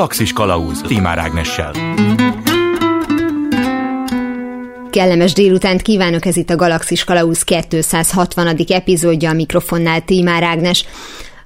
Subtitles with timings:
[0.00, 1.72] Galaxis Kalauz Timár Ágnessel.
[4.90, 8.64] Kellemes délutánt kívánok, ez itt a Galaxis Kalauz 260.
[8.68, 10.84] epizódja a mikrofonnál Tímár Ágnes.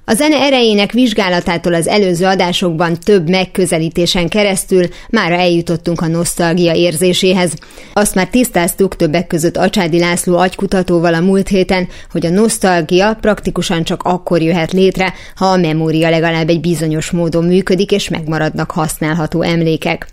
[0.07, 7.53] A zene erejének vizsgálatától az előző adásokban több megközelítésen keresztül már eljutottunk a nosztalgia érzéséhez.
[7.93, 13.83] Azt már tisztáztuk többek között Acsádi László agykutatóval a múlt héten, hogy a nosztalgia praktikusan
[13.83, 19.41] csak akkor jöhet létre, ha a memória legalább egy bizonyos módon működik és megmaradnak használható
[19.41, 20.07] emlékek.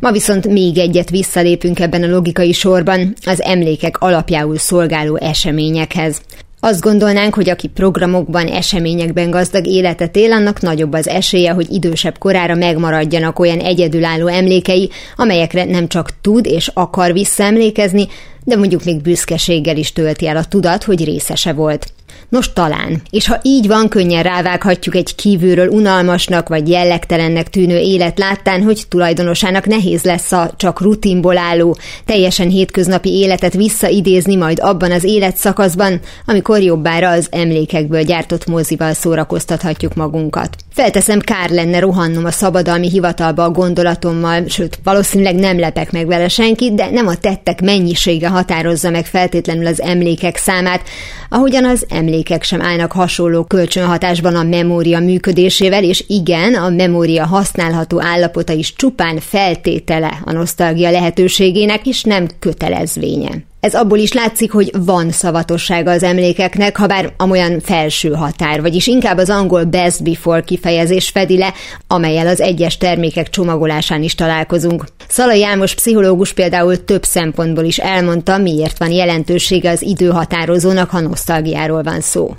[0.00, 6.20] Ma viszont még egyet visszalépünk ebben a logikai sorban az emlékek alapjául szolgáló eseményekhez.
[6.62, 12.18] Azt gondolnánk, hogy aki programokban, eseményekben gazdag életet él, annak nagyobb az esélye, hogy idősebb
[12.18, 18.06] korára megmaradjanak olyan egyedülálló emlékei, amelyekre nem csak tud és akar visszaemlékezni,
[18.44, 21.92] de mondjuk még büszkeséggel is tölti el a tudat, hogy részese volt.
[22.28, 23.02] Nos, talán.
[23.10, 28.84] És ha így van, könnyen rávághatjuk egy kívülről unalmasnak vagy jellegtelennek tűnő élet láttán, hogy
[28.88, 36.00] tulajdonosának nehéz lesz a csak rutinból álló, teljesen hétköznapi életet visszaidézni majd abban az életszakaszban,
[36.26, 40.56] amikor jobbára az emlékekből gyártott mozival szórakoztathatjuk magunkat.
[40.72, 46.28] Felteszem, kár lenne rohannom a szabadalmi hivatalba a gondolatommal, sőt, valószínűleg nem lepek meg vele
[46.28, 50.82] senkit, de nem a tettek mennyisége határozza meg feltétlenül az emlékek számát,
[51.28, 58.02] ahogyan az emlékek sem állnak hasonló kölcsönhatásban a memória működésével, és igen, a memória használható
[58.02, 63.49] állapota is csupán feltétele a nosztalgia lehetőségének, és nem kötelezvénye.
[63.60, 68.86] Ez abból is látszik, hogy van szavatossága az emlékeknek, ha bár amolyan felső határ, vagyis
[68.86, 71.52] inkább az angol best before kifejezés fedi le,
[71.86, 74.84] amelyel az egyes termékek csomagolásán is találkozunk.
[75.08, 81.82] Szalai János pszichológus például több szempontból is elmondta, miért van jelentősége az időhatározónak, ha nosztalgiáról
[81.82, 82.34] van szó.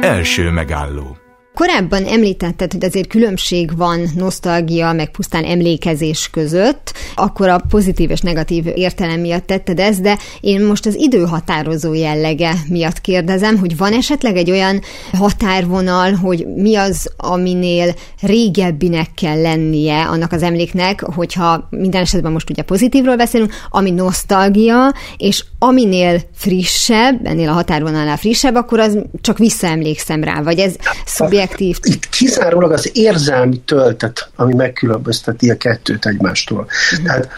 [0.00, 1.16] Első megálló
[1.54, 8.20] Korábban említetted, hogy azért különbség van nosztalgia, meg pusztán emlékezés között, akkor a pozitív és
[8.20, 13.92] negatív értelem miatt tetted ezt, de én most az időhatározó jellege miatt kérdezem, hogy van
[13.92, 14.80] esetleg egy olyan
[15.12, 22.50] határvonal, hogy mi az, aminél régebbinek kell lennie annak az emléknek, hogyha minden esetben most
[22.50, 29.38] ugye pozitívról beszélünk, ami nosztalgia, és aminél frissebb, ennél a határvonalnál frissebb, akkor az csak
[29.38, 31.78] visszaemlékszem rá, vagy ez szubjektív objektív.
[31.82, 36.66] Itt kizárólag az érzelmi töltet, ami megkülönbözteti a kettőt egymástól.
[37.00, 37.04] Mm.
[37.04, 37.28] Tehát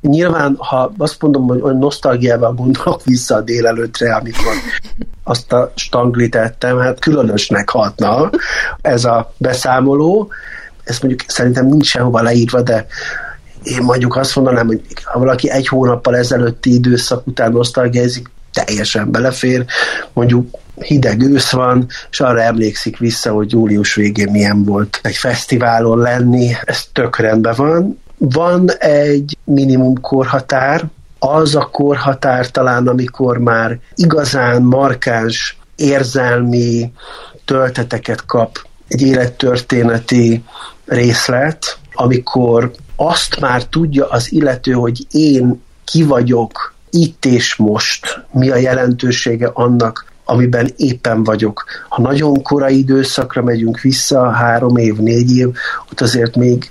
[0.00, 4.52] Nyilván, ha azt mondom, hogy olyan nosztalgiával gondolok vissza a délelőtre, amikor
[5.22, 8.30] azt a stanglit ettem, hát különösnek hatna
[8.80, 10.32] ez a beszámoló.
[10.84, 12.86] Ez mondjuk szerintem nincs sehova leírva, de
[13.62, 19.64] én mondjuk azt mondanám, hogy ha valaki egy hónappal ezelőtti időszak után nosztalgiázik, teljesen belefér.
[20.12, 25.98] Mondjuk hideg ősz van, és arra emlékszik vissza, hogy július végén milyen volt egy fesztiválon
[25.98, 28.02] lenni, ez tök rendben van.
[28.18, 30.84] Van egy minimum korhatár,
[31.18, 36.92] az a korhatár talán, amikor már igazán markáns érzelmi
[37.44, 40.44] tölteteket kap egy élettörténeti
[40.84, 48.50] részlet, amikor azt már tudja az illető, hogy én ki vagyok itt és most, mi
[48.50, 51.64] a jelentősége annak, amiben éppen vagyok.
[51.88, 55.48] Ha nagyon korai időszakra megyünk vissza, három év, négy év,
[55.90, 56.70] ott azért még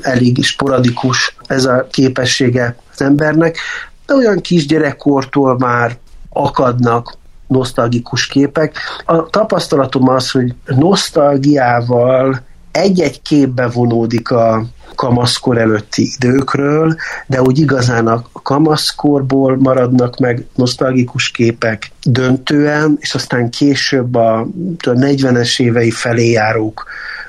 [0.00, 3.58] elég sporadikus ez a képessége az embernek,
[4.06, 7.16] de olyan kisgyerekkortól már akadnak
[7.46, 8.78] nosztalgikus képek.
[9.04, 12.40] A tapasztalatom az, hogy nosztalgiával
[12.70, 16.96] egy-egy képbe vonódik a kamaszkor előtti időkről,
[17.26, 24.46] de úgy igazán a kamaszkorból maradnak meg nosztalgikus képek döntően, és aztán később a
[24.82, 26.86] 40-es évei felé járók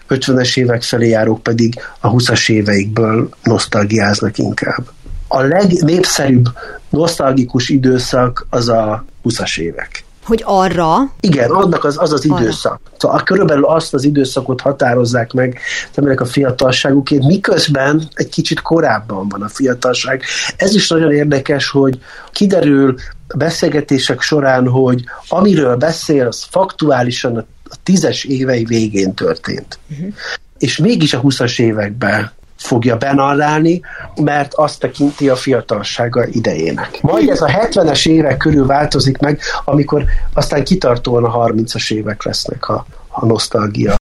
[0.09, 4.89] 50-es évek felé járók pedig a 20-as éveikből nosztalgiáznak inkább.
[5.27, 6.45] A legnépszerűbb
[6.89, 11.11] nosztalgikus időszak az a 20-as évek hogy arra...
[11.19, 12.79] Igen, annak az az, az időszak.
[12.97, 15.59] Szóval körülbelül azt az időszakot határozzák meg
[15.93, 20.23] emberek a fiatalságukért, miközben egy kicsit korábban van a fiatalság.
[20.57, 21.99] Ez is nagyon érdekes, hogy
[22.31, 22.95] kiderül
[23.35, 29.79] beszélgetések során, hogy amiről beszél, az faktuálisan a tízes évei végén történt.
[29.91, 30.13] Uh-huh.
[30.57, 32.31] És mégis a 20-as években
[32.65, 33.81] fogja benallálni,
[34.15, 37.01] mert azt tekinti a fiatalsága idejének.
[37.01, 40.03] Majd ez a 70-es évek körül változik meg, amikor
[40.33, 43.95] aztán kitartóan a 30-as évek lesznek a, a nosztalgia.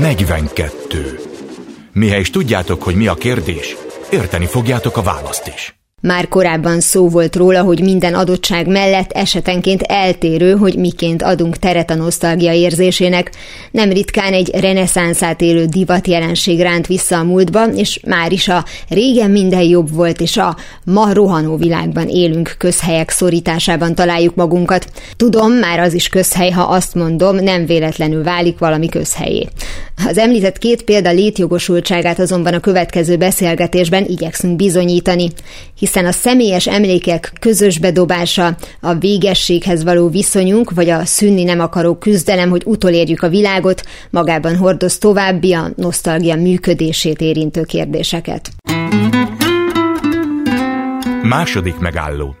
[0.00, 1.18] 42.
[1.92, 3.76] Mihez is tudjátok, hogy mi a kérdés,
[4.10, 5.81] érteni fogjátok a választ is.
[6.02, 11.90] Már korábban szó volt róla, hogy minden adottság mellett esetenként eltérő, hogy miként adunk teret
[11.90, 13.30] a nosztalgia érzésének.
[13.70, 18.64] Nem ritkán egy reneszánszát élő divat jelenség ránt vissza a múltba, és már is a
[18.88, 24.86] régen minden jobb volt, és a ma rohanó világban élünk közhelyek szorításában találjuk magunkat.
[25.16, 29.48] Tudom, már az is közhely, ha azt mondom, nem véletlenül válik valami közhelyé.
[30.06, 35.30] Az említett két példa létjogosultságát azonban a következő beszélgetésben igyekszünk bizonyítani,
[35.92, 41.94] hiszen a személyes emlékek közös bedobása, a végességhez való viszonyunk, vagy a szűnni nem akaró
[41.94, 48.50] küzdelem, hogy utolérjük a világot, magában hordoz további a nosztalgia működését érintő kérdéseket.
[51.22, 52.34] Második megálló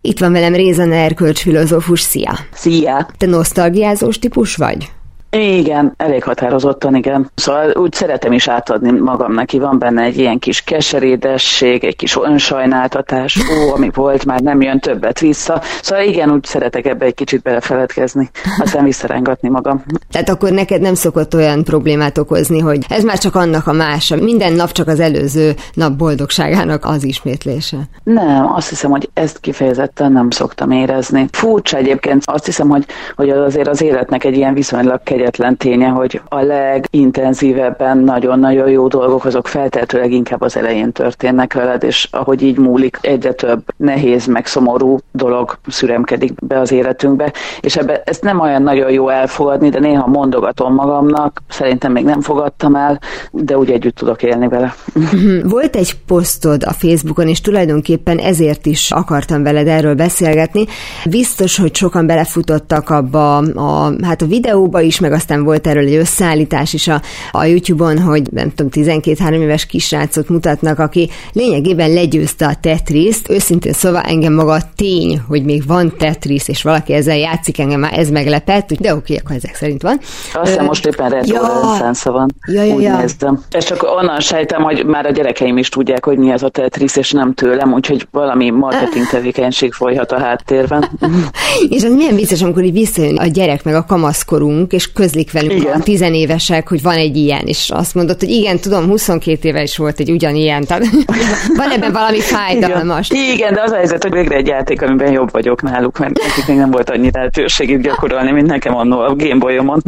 [0.00, 2.38] itt van velem Rézen Erkölcs filozófus, szia!
[2.52, 3.08] Szia!
[3.18, 4.90] Te nosztalgiázós típus vagy?
[5.34, 7.30] Igen, elég határozottan, igen.
[7.34, 12.16] Szóval úgy szeretem is átadni magam neki, van benne egy ilyen kis keserédesség, egy kis
[12.22, 15.62] önsajnáltatás, ó, ami volt, már nem jön többet vissza.
[15.82, 19.84] Szóval igen, úgy szeretek ebbe egy kicsit belefeledkezni, aztán visszarángatni magam.
[20.10, 24.16] Tehát akkor neked nem szokott olyan problémát okozni, hogy ez már csak annak a mása,
[24.16, 27.76] minden nap csak az előző nap boldogságának az ismétlése.
[28.02, 31.28] Nem, azt hiszem, hogy ezt kifejezetten nem szoktam érezni.
[31.32, 32.84] Furcsa egyébként, azt hiszem, hogy,
[33.16, 38.88] hogy azért az életnek egy ilyen viszonylag kegy egyetlen ténye, hogy a legintenzívebben nagyon-nagyon jó
[38.88, 44.26] dolgok azok feltehetőleg inkább az elején történnek veled, és ahogy így múlik, egyre több nehéz,
[44.26, 49.68] meg szomorú dolog szüremkedik be az életünkbe, és ebbe ezt nem olyan nagyon jó elfogadni,
[49.68, 53.00] de néha mondogatom magamnak, szerintem még nem fogadtam el,
[53.30, 54.74] de úgy együtt tudok élni vele.
[55.42, 60.64] Volt egy posztod a Facebookon, és tulajdonképpen ezért is akartam veled erről beszélgetni.
[61.10, 65.94] Biztos, hogy sokan belefutottak abba a, hát a videóba is, meg aztán volt erről egy
[65.94, 67.02] összeállítás is a,
[67.32, 73.30] a YouTube-on, hogy nem tudom, 12-3 éves kisrácot mutatnak, aki lényegében legyőzte a Tetriszt.
[73.30, 77.80] Őszintén szóval engem maga a tény, hogy még van Tetris, és valaki ezzel játszik, engem
[77.80, 80.00] már ez meglepett, de oké, akkor ezek szerint van.
[80.32, 81.92] Azt hiszem, most éppen retro ja.
[82.02, 82.34] van.
[82.46, 82.96] Ja, ja, Úgy ja.
[82.96, 83.42] néztem.
[83.50, 86.96] És csak onnan sejtem, hogy már a gyerekeim is tudják, hogy mi ez a Tetris,
[86.96, 90.90] és nem tőlem, úgyhogy valami marketing tevékenység folyhat a háttérben.
[91.68, 95.60] és az milyen vicces, amikor így visszajön a gyerek meg a kamaszkorunk, és közlik velünk
[95.60, 95.80] igen.
[95.80, 99.76] a tizenévesek, hogy van egy ilyen, és azt mondott, hogy igen, tudom, 22 éve is
[99.76, 100.84] volt egy ugyanilyen, tehát
[101.56, 103.10] van ebben valami fájdalmas.
[103.10, 103.34] Igen.
[103.34, 106.46] igen, de az a helyzet, hogy végre egy játék, amiben jobb vagyok náluk, mert nekik
[106.46, 109.82] még nem volt annyi lehetőségük gyakorolni, mint nekem annó a Gameboyomon.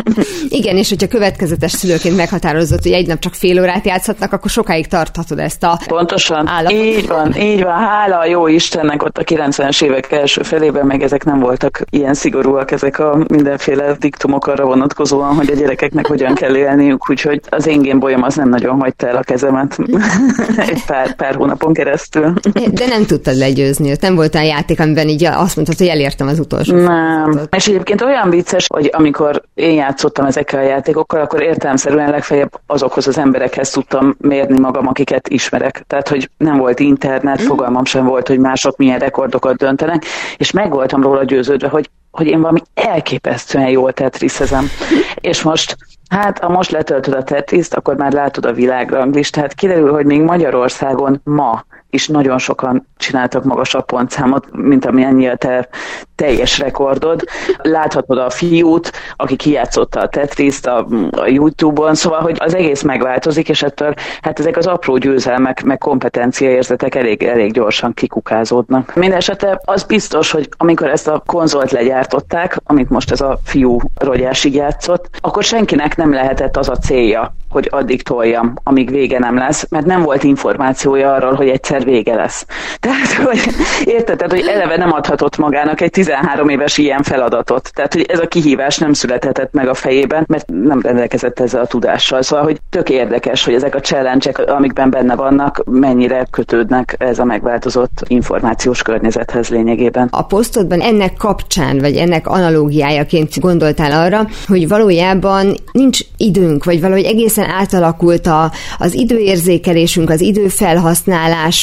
[0.48, 4.86] igen, és hogyha következetes szülőként meghatározott, hogy egy nap csak fél órát játszhatnak, akkor sokáig
[4.86, 6.46] tarthatod ezt a Pontosan.
[6.46, 6.84] Állapotot.
[6.84, 7.78] Így van, így van.
[7.78, 12.14] Hála a jó Istennek ott a 90-es évek első felében, meg ezek nem voltak ilyen
[12.14, 17.66] szigorúak, ezek a mindenféle diktumok arra vonatkozóan, hogy a gyerekeknek hogyan kell élniük, úgyhogy az
[17.66, 19.78] én gémbolyom az nem nagyon hagyta el a kezemet
[20.56, 22.32] egy pár, pár hónapon keresztül.
[22.72, 26.38] De nem tudtad legyőzni, nem volt olyan játék, amiben így azt mondtad, hogy elértem az
[26.38, 26.74] utolsó.
[26.74, 27.40] Nem.
[27.56, 33.06] És egyébként olyan vicces, hogy amikor én játszottam ezekkel a játékokkal, akkor értelemszerűen legfeljebb azokhoz
[33.06, 35.84] az emberekhez tudtam mérni magam, akiket ismerek.
[35.86, 37.46] Tehát, hogy nem volt internet, mm.
[37.46, 40.04] fogalmam sem volt, hogy mások milyen rekordokat döntenek,
[40.36, 44.70] és meg voltam róla győződve, hogy hogy én valami elképesztően jól tetrizezem.
[45.14, 45.76] És most
[46.08, 49.54] Hát, ha most letöltöd a tetriszt, akkor már látod a világranglistát.
[49.54, 55.68] Kiderül, hogy még Magyarországon ma is nagyon sokan csináltak magasabb pontszámot, mint amilyen te
[56.14, 57.24] teljes rekordod.
[57.62, 63.48] Láthatod a fiút, aki kijátszotta a Tetriszt a, a YouTube-on, szóval, hogy az egész megváltozik,
[63.48, 68.94] és ettől hát ezek az apró győzelmek, meg kompetenciaérzetek elég, elég gyorsan kikukázódnak.
[68.94, 74.54] Mindenesetre az biztos, hogy amikor ezt a konzolt legyártották, amit most ez a fiú rogyásig
[74.54, 79.66] játszott, akkor senkinek nem lehetett az a célja, hogy addig toljam, amíg vége nem lesz,
[79.68, 82.46] mert nem volt információja arról, hogy egyszer vége lesz.
[82.80, 83.40] Tehát, hogy
[83.84, 87.70] érted, tehát, hogy eleve nem adhatott magának egy 13 éves ilyen feladatot.
[87.74, 91.66] Tehát, hogy ez a kihívás nem születhetett meg a fejében, mert nem rendelkezett ezzel a
[91.66, 92.22] tudással.
[92.22, 97.24] Szóval, hogy tök érdekes, hogy ezek a challenge amikben benne vannak, mennyire kötődnek ez a
[97.24, 100.08] megváltozott információs környezethez lényegében.
[100.10, 107.04] A posztodban ennek kapcsán, vagy ennek analógiájaként gondoltál arra, hogy valójában nincs időnk, vagy valahogy
[107.04, 110.20] egészen átalakult a, az időérzékelésünk, az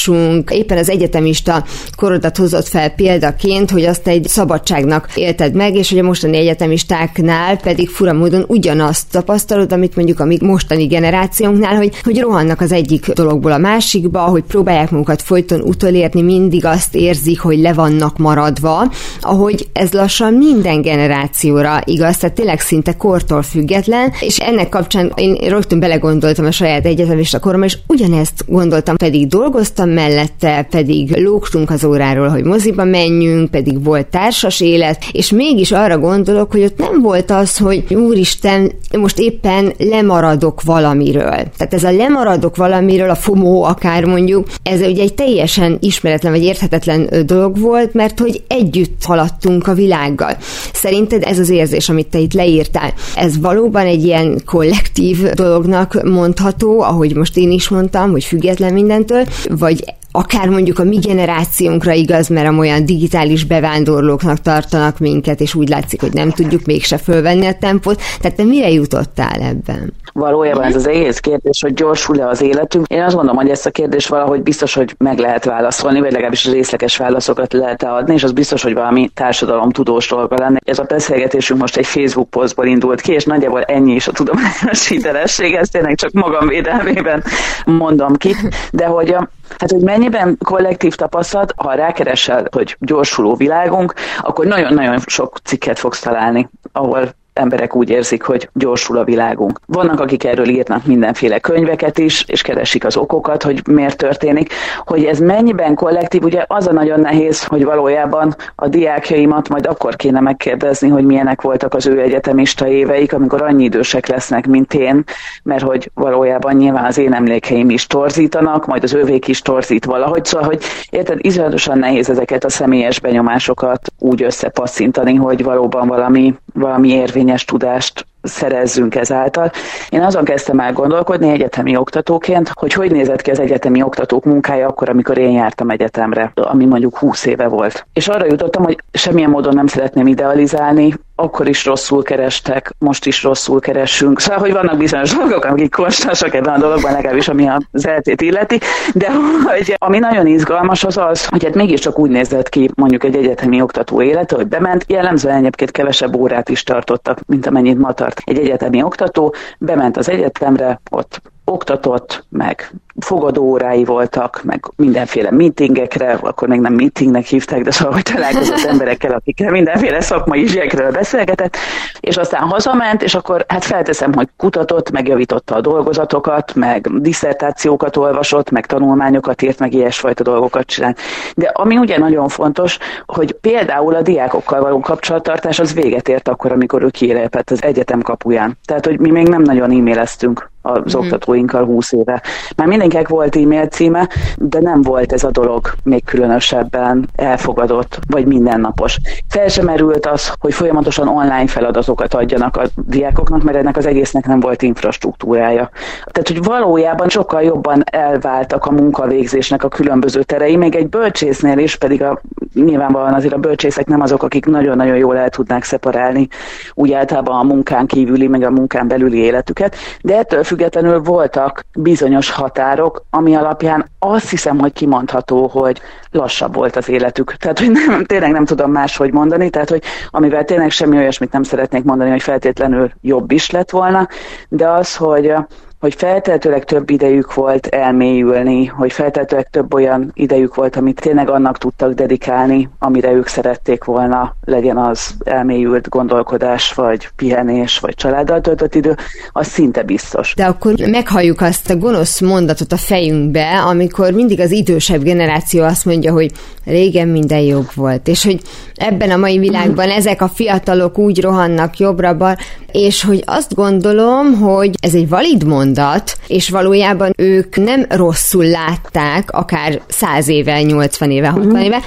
[0.06, 1.64] időfelhasználásunk, éppen az egyetemista
[1.96, 7.56] korodat hozott fel példaként, hogy azt egy szabadságnak élted meg, és hogy a mostani egyetemistáknál
[7.56, 12.72] pedig fura módon ugyanazt tapasztalod, amit mondjuk a mi mostani generációnknál, hogy, hogy rohannak az
[12.72, 18.18] egyik dologból a másikba, hogy próbálják magukat folyton utolérni, mindig azt érzik, hogy le vannak
[18.18, 22.16] maradva, ahogy ez lassan minden generációra igaz.
[22.16, 27.66] tehát tényleg szinte kortól független, és ennek kapcsán én rögtön belegondoltam a saját egyetemista koromba,
[27.66, 34.06] és ugyanezt gondoltam, pedig dolgoztam mellette, pedig lógtunk az óráról, hogy moziba menjünk, pedig volt
[34.06, 39.72] társas élet, és mégis arra gondolok, hogy ott nem volt az, hogy úristen, most éppen
[39.78, 41.30] lemaradok valamiről.
[41.30, 46.42] Tehát ez a lemaradok valamiről, a FOMO akár mondjuk, ez ugye egy teljesen ismeretlen vagy
[46.42, 50.36] érthetetlen dolog volt, mert hogy együtt haladtunk a világgal.
[50.72, 56.80] Szerinted ez az érzés, amit te itt leírtál, ez valóban egy ilyen kollektív dolognak mondható,
[56.80, 59.84] ahogy most én is mondtam, hogy független mindentől, vagy
[60.16, 66.00] akár mondjuk a mi generációnkra igaz, mert olyan digitális bevándorlóknak tartanak minket, és úgy látszik,
[66.00, 68.02] hogy nem tudjuk mégse fölvenni a tempót.
[68.20, 69.92] Tehát te mire jutottál ebben?
[70.12, 72.86] Valójában ez az egész kérdés, hogy gyorsul-e az életünk.
[72.86, 76.44] Én azt gondolom, hogy ezt a kérdést valahogy biztos, hogy meg lehet válaszolni, vagy legalábbis
[76.44, 80.58] részleges válaszokat lehet adni, és az biztos, hogy valami társadalom tudós dolga lenne.
[80.64, 84.88] Ez a beszélgetésünk most egy Facebook posztból indult ki, és nagyjából ennyi is a tudományos
[84.88, 87.22] hitelesség, ezt tényleg csak magam védelmében
[87.64, 88.34] mondom ki,
[88.72, 94.46] de hogy, a, hát, hogy mennyi Amennyiben kollektív tapasztalat, ha rákeresel, hogy gyorsuló világunk, akkor
[94.46, 99.60] nagyon-nagyon sok cikket fogsz találni, ahol emberek úgy érzik, hogy gyorsul a világunk.
[99.66, 104.52] Vannak, akik erről írnak mindenféle könyveket is, és keresik az okokat, hogy miért történik.
[104.84, 109.96] Hogy ez mennyiben kollektív, ugye az a nagyon nehéz, hogy valójában a diákjaimat majd akkor
[109.96, 115.04] kéne megkérdezni, hogy milyenek voltak az ő egyetemista éveik, amikor annyi idősek lesznek, mint én,
[115.42, 120.24] mert hogy valójában nyilván az én emlékeim is torzítanak, majd az ővék is torzít valahogy.
[120.24, 126.88] Szóval, hogy érted, izolatosan nehéz ezeket a személyes benyomásokat úgy összepasszintani, hogy valóban valami, valami
[126.88, 129.50] érvény érvényes tudást szerezzünk ezáltal.
[129.88, 134.68] Én azon kezdtem el gondolkodni egyetemi oktatóként, hogy hogy nézett ki az egyetemi oktatók munkája
[134.68, 137.86] akkor, amikor én jártam egyetemre, ami mondjuk 20 éve volt.
[137.92, 143.22] És arra jutottam, hogy semmilyen módon nem szeretném idealizálni, akkor is rosszul kerestek, most is
[143.22, 144.20] rosszul keresünk.
[144.20, 148.58] Szóval, hogy vannak bizonyos dolgok, amik konstansak ebben a dologban, legalábbis ami az eltét illeti,
[148.94, 149.08] de
[149.44, 153.60] hogy ami nagyon izgalmas az az, hogy hát mégiscsak úgy nézett ki mondjuk egy egyetemi
[153.62, 158.38] oktató élete, hogy bement, jellemzően egyébként kevesebb órát is tartottak, mint amennyit ma tart egy
[158.38, 166.60] egyetemi oktató, bement az egyetemre, ott oktatott, meg fogadórái voltak, meg mindenféle meetingekre, akkor még
[166.60, 171.56] nem meetingnek hívták, de szóval, hogy találkozott emberekkel, akikkel mindenféle szakmai zsiekről beszélgetett,
[172.00, 178.50] és aztán hazament, és akkor hát felteszem, hogy kutatott, megjavította a dolgozatokat, meg diszertációkat olvasott,
[178.50, 180.98] meg tanulmányokat írt, meg ilyesfajta dolgokat csinált.
[181.34, 186.52] De ami ugye nagyon fontos, hogy például a diákokkal való kapcsolattartás az véget ért akkor,
[186.52, 188.58] amikor ő kilépett az egyetem kapuján.
[188.64, 190.98] Tehát, hogy mi még nem nagyon e-maileztünk az mm.
[190.98, 192.22] oktatóinkkal 20 éve.
[192.56, 198.26] Már mindenkinek volt e-mail címe, de nem volt ez a dolog még különösebben elfogadott, vagy
[198.26, 198.98] mindennapos.
[199.28, 204.26] Fel sem merült az, hogy folyamatosan online feladatokat adjanak a diákoknak, mert ennek az egésznek
[204.26, 205.70] nem volt infrastruktúrája.
[206.04, 211.76] Tehát, hogy valójában sokkal jobban elváltak a munkavégzésnek a különböző terei, még egy bölcsésznél is,
[211.76, 212.20] pedig a,
[212.54, 216.28] nyilvánvalóan azért a bölcsészek nem azok, akik nagyon-nagyon jól el tudnák szeparálni
[216.74, 222.30] úgy általában a munkán kívüli, meg a munkán belüli életüket, de ettől függetlenül voltak bizonyos
[222.76, 225.80] határok, ami alapján azt hiszem, hogy kimondható, hogy
[226.10, 227.32] lassabb volt az életük.
[227.32, 231.42] Tehát, hogy nem, tényleg nem tudom máshogy mondani, tehát, hogy amivel tényleg semmi olyasmit nem
[231.42, 234.08] szeretnék mondani, hogy feltétlenül jobb is lett volna,
[234.48, 235.34] de az, hogy
[235.80, 241.58] hogy feltehetőleg több idejük volt elmélyülni, hogy feltehetőleg több olyan idejük volt, amit tényleg annak
[241.58, 248.74] tudtak dedikálni, amire ők szerették volna, legyen az elmélyült gondolkodás, vagy pihenés, vagy családdal töltött
[248.74, 248.94] idő,
[249.32, 250.34] az szinte biztos.
[250.34, 255.84] De akkor meghalljuk azt a gonosz mondatot a fejünkbe, amikor mindig az idősebb generáció azt
[255.84, 256.32] mondja, hogy
[256.64, 258.40] régen minden jobb volt, és hogy
[258.74, 262.36] ebben a mai világban ezek a fiatalok úgy rohannak jobbra
[262.72, 268.44] és hogy azt gondolom, hogy ez egy valid mondat, mondat, és valójában ők nem rosszul
[268.44, 271.64] látták, akár 100 éve, 80 éve, 60 mm.
[271.64, 271.82] éve,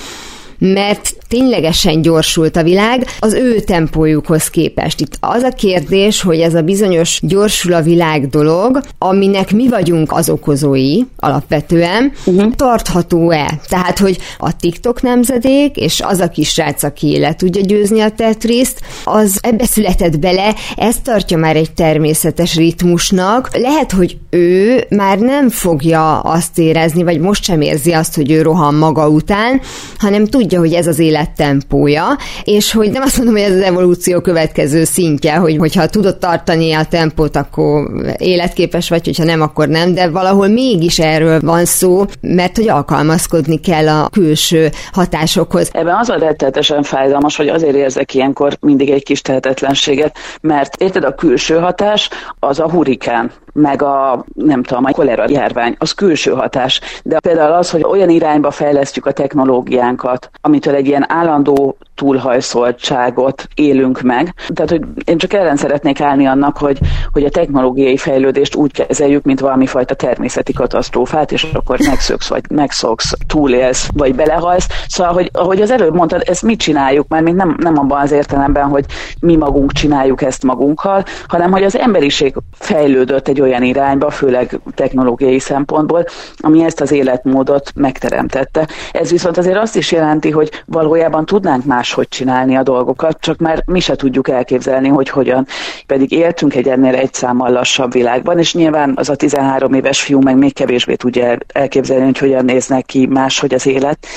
[0.60, 5.00] mert ténylegesen gyorsult a világ az ő tempójukhoz képest.
[5.00, 10.12] Itt az a kérdés, hogy ez a bizonyos gyorsul a világ dolog, aminek mi vagyunk
[10.12, 12.56] az okozói alapvetően, uh-huh.
[12.56, 13.60] tartható-e?
[13.68, 18.10] Tehát, hogy a TikTok nemzedék, és az a kis srác, aki le tudja győzni a
[18.10, 23.58] Tetriszt, az ebbe született bele, ez tartja már egy természetes ritmusnak.
[23.58, 28.42] Lehet, hogy ő már nem fogja azt érezni, vagy most sem érzi azt, hogy ő
[28.42, 29.62] rohan maga után,
[29.98, 32.06] hanem tudja, tudja, hogy ez az élet tempója,
[32.44, 36.74] és hogy nem azt mondom, hogy ez az evolúció következő szintje, hogy hogyha tudod tartani
[36.74, 37.88] a tempót, akkor
[38.18, 43.60] életképes vagy, hogyha nem, akkor nem, de valahol mégis erről van szó, mert hogy alkalmazkodni
[43.60, 45.70] kell a külső hatásokhoz.
[45.74, 51.04] Ebben az a rettetesen fájdalmas, hogy azért érzek ilyenkor mindig egy kis tehetetlenséget, mert érted,
[51.04, 56.32] a külső hatás az a hurikán, meg a, nem tudom, a kolera járvány, az külső
[56.32, 56.82] hatás.
[57.04, 64.02] De például az, hogy olyan irányba fejlesztjük a technológiánkat, amitől egy ilyen állandó túlhajszoltságot élünk
[64.02, 64.34] meg.
[64.54, 66.80] Tehát, hogy én csak ellen szeretnék állni annak, hogy,
[67.12, 72.44] hogy a technológiai fejlődést úgy kezeljük, mint valami fajta természeti katasztrófát, és akkor megszöksz, vagy
[72.50, 74.68] megszoksz, túlélsz, vagy belehalsz.
[74.88, 78.12] Szóval, hogy, ahogy az előbb mondtad, ezt mit csináljuk, mert mi nem, nem abban az
[78.12, 78.86] értelemben, hogy
[79.20, 85.40] mi magunk csináljuk ezt magunkkal, hanem hogy az emberiség fejlődött egy olyan irányba, főleg technológiai
[85.40, 86.06] szempontból,
[86.38, 88.68] ami ezt az életmódot megteremtette.
[88.92, 93.38] Ez viszont azért azt is jelenti, hogy valójában tudnánk más máshogy csinálni a dolgokat, csak
[93.38, 95.48] már mi se tudjuk elképzelni, hogy hogyan.
[95.86, 100.22] Pedig éltünk egy ennél egy számmal lassabb világban, és nyilván az a 13 éves fiú
[100.22, 104.08] meg még kevésbé tudja elképzelni, hogy hogyan néznek ki máshogy az élet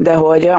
[0.00, 0.50] de hogy,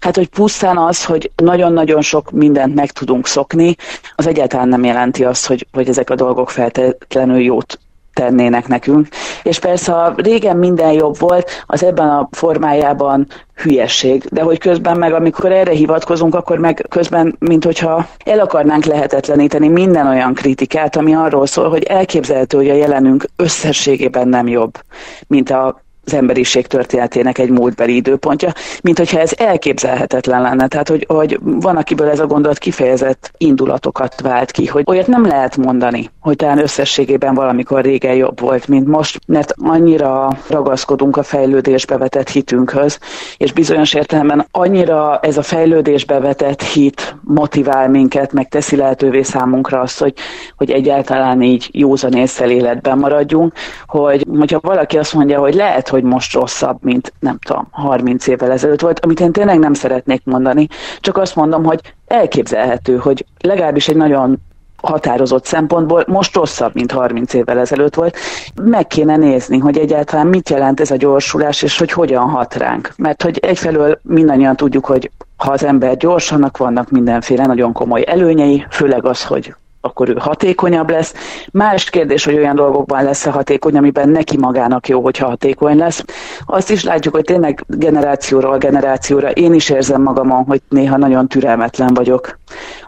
[0.00, 3.76] hát, hogy pusztán az, hogy nagyon-nagyon sok mindent meg tudunk szokni,
[4.14, 7.78] az egyáltalán nem jelenti azt, hogy, hogy ezek a dolgok feltétlenül jót
[8.14, 9.08] tennének nekünk.
[9.42, 14.24] És persze, ha régen minden jobb volt, az ebben a formájában hülyesség.
[14.30, 19.68] De hogy közben meg, amikor erre hivatkozunk, akkor meg közben, mint hogyha el akarnánk lehetetleníteni
[19.68, 24.78] minden olyan kritikát, ami arról szól, hogy elképzelhető, hogy a jelenünk összességében nem jobb,
[25.26, 30.68] mint a az emberiség történetének egy múltbeli időpontja, mint hogyha ez elképzelhetetlen lenne.
[30.68, 35.26] Tehát, hogy, hogy van, akiből ez a gondolat kifejezett indulatokat vált ki, hogy olyat nem
[35.26, 41.22] lehet mondani, hogy talán összességében valamikor régen jobb volt, mint most, mert annyira ragaszkodunk a
[41.22, 42.98] fejlődésbe vetett hitünkhöz,
[43.36, 49.80] és bizonyos értelemben annyira ez a fejlődésbe vetett hit motivál minket, meg teszi lehetővé számunkra
[49.80, 50.14] azt, hogy,
[50.56, 53.52] hogy egyáltalán így józan észre életben maradjunk,
[53.86, 58.50] hogy hogyha valaki azt mondja, hogy lehet, hogy most rosszabb, mint nem tudom, 30 évvel
[58.50, 60.68] ezelőtt volt, amit én tényleg nem szeretnék mondani,
[61.00, 64.38] csak azt mondom, hogy elképzelhető, hogy legalábbis egy nagyon
[64.76, 68.16] határozott szempontból most rosszabb, mint 30 évvel ezelőtt volt.
[68.62, 72.92] Meg kéne nézni, hogy egyáltalán mit jelent ez a gyorsulás, és hogy hogyan hat ránk.
[72.96, 78.66] Mert hogy egyfelől mindannyian tudjuk, hogy ha az ember gyorsanak vannak mindenféle nagyon komoly előnyei,
[78.70, 81.14] főleg az, hogy akkor ő hatékonyabb lesz.
[81.52, 86.04] Más kérdés, hogy olyan dolgokban lesz-e hatékony, amiben neki magának jó, hogyha hatékony lesz.
[86.46, 91.94] Azt is látjuk, hogy tényleg generációról generációra én is érzem magamon, hogy néha nagyon türelmetlen
[91.94, 92.38] vagyok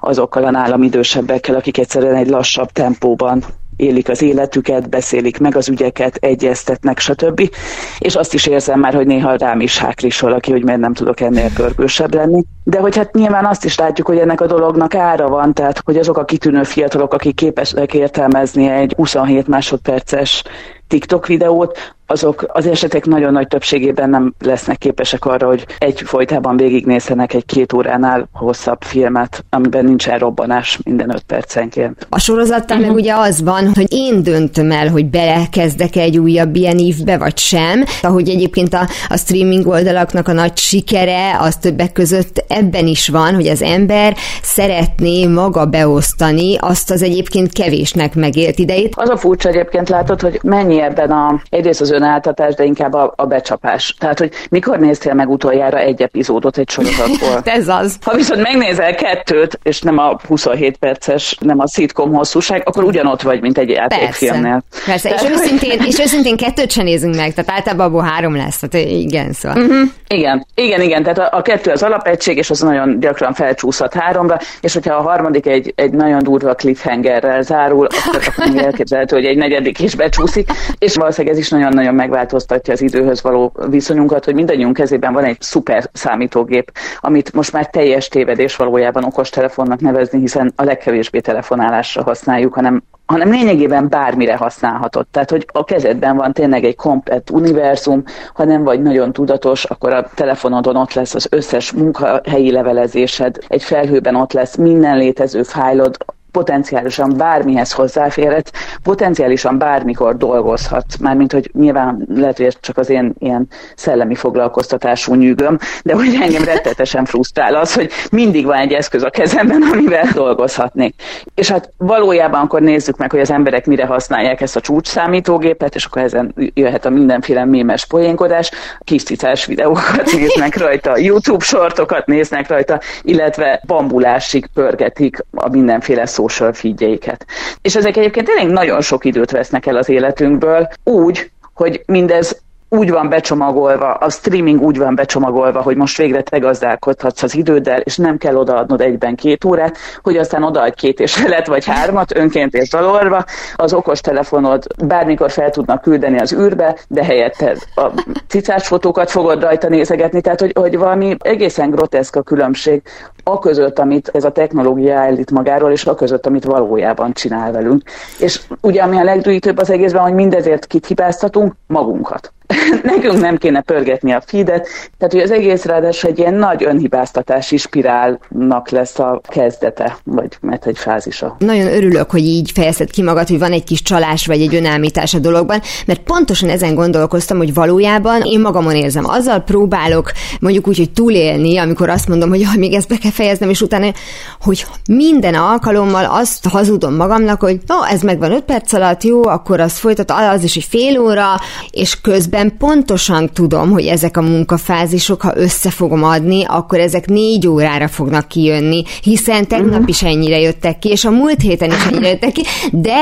[0.01, 3.43] azokkal a nálam idősebbekkel, akik egyszerűen egy lassabb tempóban
[3.77, 7.51] élik az életüket, beszélik meg az ügyeket, egyeztetnek, stb.
[7.99, 11.21] És azt is érzem már, hogy néha rám is háklis valaki, hogy miért nem tudok
[11.21, 12.45] ennél pörgősebb lenni.
[12.65, 15.97] De hogy hát nyilván azt is látjuk, hogy ennek a dolognak ára van, tehát hogy
[15.97, 20.43] azok a kitűnő fiatalok, akik képesek értelmezni egy 27 másodperces
[20.89, 26.57] TikTok videót, azok az esetek nagyon nagy többségében nem lesznek képesek arra, hogy egy folytában
[26.57, 32.07] végignézzenek egy két óránál hosszabb filmet, amiben nincsen robbanás minden öt percenként.
[32.11, 32.87] A sorozattal uh-huh.
[32.87, 37.39] meg ugye az van, hogy én döntöm el, hogy belekezdek egy újabb ilyen évbe, vagy
[37.39, 37.85] sem.
[38.03, 43.35] Ahogy egyébként a, a streaming oldalaknak a nagy sikere, az többek között ebben is van,
[43.35, 48.95] hogy az ember szeretné maga beosztani azt az egyébként kevésnek megélt idejét.
[48.97, 53.13] Az a furcsa egyébként látod, hogy mennyi ebben a, egyrészt az önáltatás, de inkább a,
[53.17, 53.95] a becsapás.
[53.99, 57.41] Tehát, hogy mikor néztél meg utoljára egy epizódot egy sorozatból?
[57.59, 57.97] Ez az.
[58.03, 63.23] Ha viszont megnézel kettőt, és nem a 27 perces, nem a szitkom hosszúság, akkor ugyanott
[63.23, 64.63] vagy, mint egy játékfilmnél.
[64.87, 65.27] Persze, Persze.
[65.27, 69.33] és, őszintén, és őszintén kettőt sem nézünk meg, tehát általában abból három lesz, tehát igen,
[69.33, 69.63] szóval.
[69.63, 69.89] Uh-huh.
[70.09, 74.39] Igen, igen, igen, tehát a, a kettő az alapegység, és az nagyon gyakran felcsúszhat háromra,
[74.61, 79.37] és hogyha a harmadik egy, egy nagyon durva cliffhangerrel zárul, akkor, akkor elképzelhető, hogy egy
[79.37, 84.77] negyedik is becsúszik, és valószínűleg ez is nagyon-nagyon megváltoztatja az időhöz való viszonyunkat, hogy mindannyiunk
[84.77, 90.65] kezében van egy szuper számítógép, amit most már teljes tévedés valójában okostelefonnak nevezni, hiszen a
[90.65, 95.07] legkevésbé telefonálásra használjuk, hanem hanem lényegében bármire használhatod.
[95.11, 98.03] Tehát, hogy a kezedben van tényleg egy komplett univerzum,
[98.35, 103.63] ha nem vagy nagyon tudatos, akkor a telefonodon ott lesz az összes munkahelyi levelezésed, egy
[103.63, 105.97] felhőben ott lesz minden létező fájlod,
[106.37, 113.15] potenciálisan bármihez hozzáférhet, potenciálisan bármikor dolgozhat, mármint, hogy nyilván lehet, hogy ez csak az én
[113.19, 119.03] ilyen szellemi foglalkoztatású nyűgöm, de hogy engem rettetesen frusztrál az, hogy mindig van egy eszköz
[119.03, 120.95] a kezemben, amivel dolgozhatnék.
[121.35, 125.75] És hát valójában akkor nézzük meg, hogy az emberek mire használják ezt a csúcs számítógépet,
[125.75, 132.07] és akkor ezen jöhet a mindenféle mémes poénkodás, kis cicás videókat néznek rajta, YouTube sortokat
[132.07, 137.27] néznek rajta, illetve bambulásig pörgetik a mindenféle social feedjeiket.
[137.63, 142.91] És ezek egyébként tényleg nagyon sok időt vesznek el az életünkből, úgy, hogy mindez úgy
[142.91, 147.97] van becsomagolva, a streaming úgy van becsomagolva, hogy most végre te gazdálkodhatsz az időddel, és
[147.97, 152.55] nem kell odaadnod egyben két órát, hogy aztán odaadj két és felet vagy hármat önként
[152.55, 153.25] és dalorva,
[153.57, 157.91] az okos telefonod bármikor fel tudnak küldeni az űrbe, de helyette a
[158.29, 162.83] cicás fotókat fogod rajta nézegetni, tehát hogy, hogy valami egészen groteszk a különbség
[163.29, 167.83] a között, amit ez a technológia állít magáról, és a között, amit valójában csinál velünk.
[168.19, 171.55] És ugye ami a legdújítőbb az egészben, hogy mindezért kit hibáztatunk?
[171.67, 172.33] Magunkat.
[172.83, 177.57] nekünk nem kéne pörgetni a feedet, tehát hogy az egész ráadásul egy ilyen nagy önhibáztatási
[177.57, 181.37] spirálnak lesz a kezdete, vagy mert egy fázisa.
[181.39, 185.15] Nagyon örülök, hogy így fejezted ki magad, hogy van egy kis csalás vagy egy önállítás
[185.15, 189.05] a dologban, mert pontosan ezen gondolkoztam, hogy valójában én magamon érzem.
[189.07, 193.11] Azzal próbálok mondjuk úgy, hogy túlélni, amikor azt mondom, hogy jaj, még ezt be kell
[193.17, 193.93] fejeznem, és utána,
[194.41, 199.61] hogy minden alkalommal azt hazudom magamnak, hogy no, ez megvan öt perc alatt, jó, akkor
[199.61, 205.23] az folytat, az is egy fél óra, és közben pontosan tudom, hogy ezek a munkafázisok,
[205.23, 209.89] ha össze fogom adni, akkor ezek négy órára fognak kijönni, hiszen tegnap uh-huh.
[209.89, 212.97] is ennyire jöttek ki, és a múlt héten is ennyire jöttek ki, de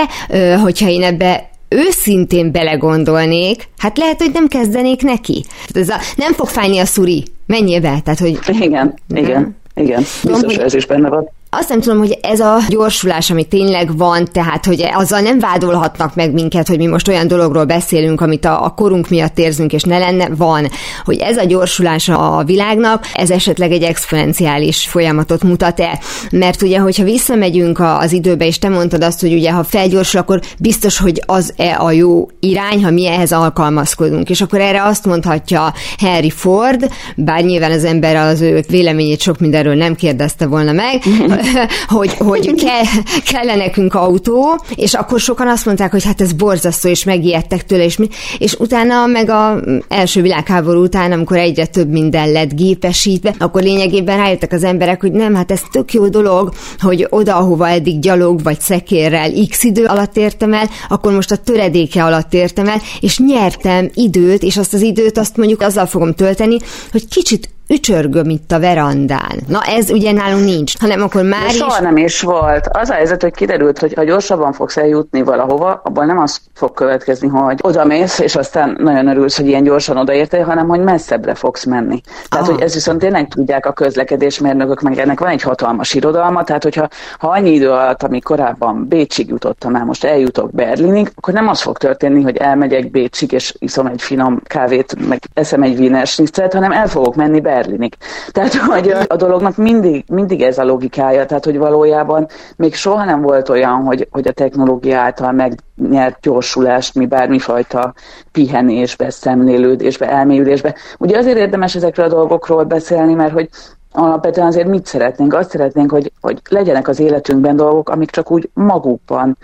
[0.56, 5.44] hogyha én ebbe őszintén belegondolnék, hát lehet, hogy nem kezdenék neki.
[5.72, 8.38] Ez a, nem fog fájni a szuri, menjél be, tehát hogy...
[8.60, 12.58] Igen, igen, igen, biztos, hogy ez is benne van azt nem tudom, hogy ez a
[12.68, 17.28] gyorsulás, ami tényleg van, tehát, hogy azzal nem vádolhatnak meg minket, hogy mi most olyan
[17.28, 20.68] dologról beszélünk, amit a, a korunk miatt érzünk, és ne lenne, van.
[21.04, 25.98] Hogy ez a gyorsulás a világnak, ez esetleg egy exponenciális folyamatot mutat-e?
[26.30, 30.40] Mert ugye, hogyha visszamegyünk az időbe, és te mondtad azt, hogy ugye, ha felgyorsul, akkor
[30.58, 34.30] biztos, hogy az-e a jó irány, ha mi ehhez alkalmazkodunk.
[34.30, 39.38] És akkor erre azt mondhatja Harry Ford, bár nyilván az ember az ő véleményét sok
[39.38, 41.02] mindenről nem kérdezte volna meg,
[41.96, 46.88] hogy, hogy kell, kell nekünk autó, és akkor sokan azt mondták, hogy hát ez borzasztó,
[46.88, 51.90] és megijedtek tőle, és, mi, és utána meg a első világháború után, amikor egyre több
[51.90, 56.52] minden lett gépesítve, akkor lényegében rájöttek az emberek, hogy nem, hát ez tök jó dolog,
[56.78, 61.36] hogy oda, ahova eddig gyalog vagy szekérrel x idő alatt értem el, akkor most a
[61.36, 66.14] töredéke alatt értem el, és nyertem időt, és azt az időt azt mondjuk azzal fogom
[66.14, 66.56] tölteni,
[66.90, 69.38] hogy kicsit ücsörgöm itt a verandán.
[69.46, 71.56] Na ez ugye nálunk nincs, hanem akkor már De is...
[71.56, 72.68] Soha nem is volt.
[72.72, 76.72] Az a helyzet, hogy kiderült, hogy ha gyorsabban fogsz eljutni valahova, abból nem az fog
[76.72, 81.34] következni, hogy oda mész, és aztán nagyon örülsz, hogy ilyen gyorsan odaértél, hanem hogy messzebbre
[81.34, 82.00] fogsz menni.
[82.28, 82.54] Tehát, Aha.
[82.54, 86.88] hogy ez viszont tényleg tudják a közlekedésmérnökök, meg ennek van egy hatalmas irodalma, tehát hogyha
[87.18, 91.60] ha annyi idő alatt, ami korábban Bécsig jutottam el, most eljutok Berlinig, akkor nem az
[91.60, 96.06] fog történni, hogy elmegyek Bécsig, és iszom egy finom kávét, meg eszem egy Wiener
[96.52, 97.94] hanem el fogok menni be Berlinig.
[98.30, 103.20] Tehát, hogy a dolognak mindig, mindig ez a logikája, tehát, hogy valójában még soha nem
[103.20, 107.94] volt olyan, hogy, hogy a technológia által megnyert gyorsulást mi bármifajta
[108.32, 110.74] pihenésbe, szemlélődésbe, elmélyülésbe.
[110.98, 113.48] Ugye azért érdemes ezekről a dolgokról beszélni, mert hogy
[113.92, 115.34] alapvetően azért mit szeretnénk?
[115.34, 119.36] Azt szeretnénk, hogy, hogy legyenek az életünkben dolgok, amik csak úgy magukban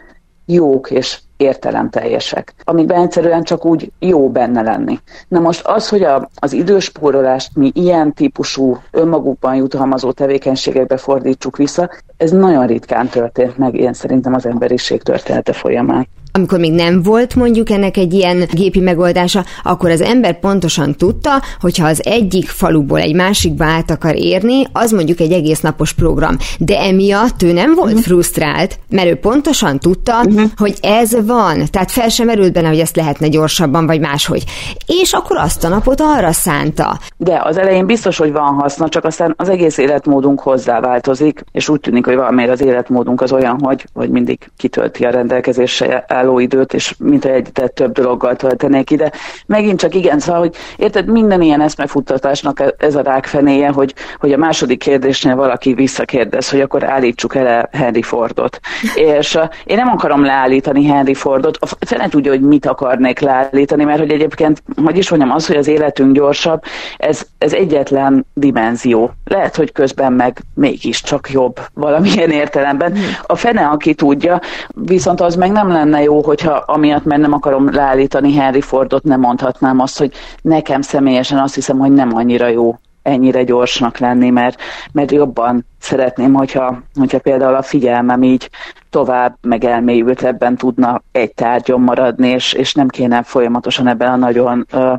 [0.46, 4.98] jók és értelemteljesek, amikben egyszerűen csak úgy jó benne lenni.
[5.28, 11.90] Na most az, hogy a, az időspórolást mi ilyen típusú önmagukban jutalmazó tevékenységekbe fordítsuk vissza,
[12.16, 17.34] ez nagyon ritkán történt meg, én szerintem az emberiség története folyamán amikor még nem volt
[17.34, 22.98] mondjuk ennek egy ilyen gépi megoldása, akkor az ember pontosan tudta, hogyha az egyik faluból
[23.00, 26.36] egy másikba át akar érni, az mondjuk egy egész napos program.
[26.58, 28.04] De emiatt ő nem volt uh-huh.
[28.04, 30.50] frusztrált, mert ő pontosan tudta, uh-huh.
[30.56, 31.62] hogy ez van.
[31.70, 34.44] Tehát fel sem merült benne, hogy ezt lehetne gyorsabban, vagy máshogy.
[34.86, 36.98] És akkor azt a napot arra szánta.
[37.16, 41.80] De az elején biztos, hogy van haszna, csak aztán az egész életmódunk hozzáváltozik, és úgy
[41.80, 46.74] tűnik, hogy valamiért az életmódunk az olyan, hogy, hogy mindig kitölti a rendelkezésre álló időt,
[46.74, 49.12] és mint egy több dologgal töltenék ide.
[49.46, 54.32] Megint csak igen, szóval, hogy érted, minden ilyen eszmefuttatásnak e- ez a rákfenéje, hogy, hogy
[54.32, 58.60] a második kérdésnél valaki visszakérdez, hogy akkor állítsuk el Henry Fordot.
[58.94, 63.84] és uh, én nem akarom leállítani Henry Fordot, a fene tudja, hogy mit akarnék leállítani,
[63.84, 66.62] mert hogy egyébként, hogy is mondjam, az, hogy az életünk gyorsabb,
[66.96, 69.10] ez, ez egyetlen dimenzió.
[69.24, 72.94] Lehet, hogy közben meg mégiscsak jobb valamilyen értelemben.
[73.26, 77.74] A fene, aki tudja, viszont az meg nem lenne jó, hogyha amiatt, mert nem akarom
[77.74, 82.78] leállítani Henry Fordot, nem mondhatnám azt, hogy nekem személyesen azt hiszem, hogy nem annyira jó
[83.02, 84.60] ennyire gyorsnak lenni, mert,
[84.92, 88.50] mert jobban szeretném, hogyha, hogyha például a figyelmem így
[88.90, 94.66] tovább, meg elmélyültebben tudna egy tárgyon maradni, és, és nem kéne folyamatosan ebben a nagyon
[94.72, 94.92] uh,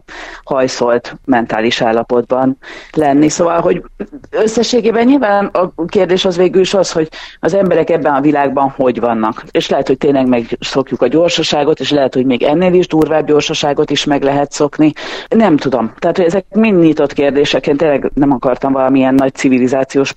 [0.44, 2.58] hajszolt mentális állapotban
[2.94, 3.30] lenni.
[3.30, 3.84] Szóval, hogy
[4.30, 9.00] összességében nyilván a kérdés az végül is az, hogy az emberek ebben a világban hogy
[9.00, 9.44] vannak.
[9.52, 13.92] És lehet, hogy tényleg megszokjuk a gyorsaságot, és lehet, hogy még ennél is durvább gyorsaságot
[13.92, 14.94] is meg lehet szokni.
[15.30, 15.94] Nem tudom.
[16.00, 17.68] Tehát, hogy ezek mind nyitott kérdések.
[17.68, 20.14] Én tényleg nem akartam valamilyen nagy civilizációs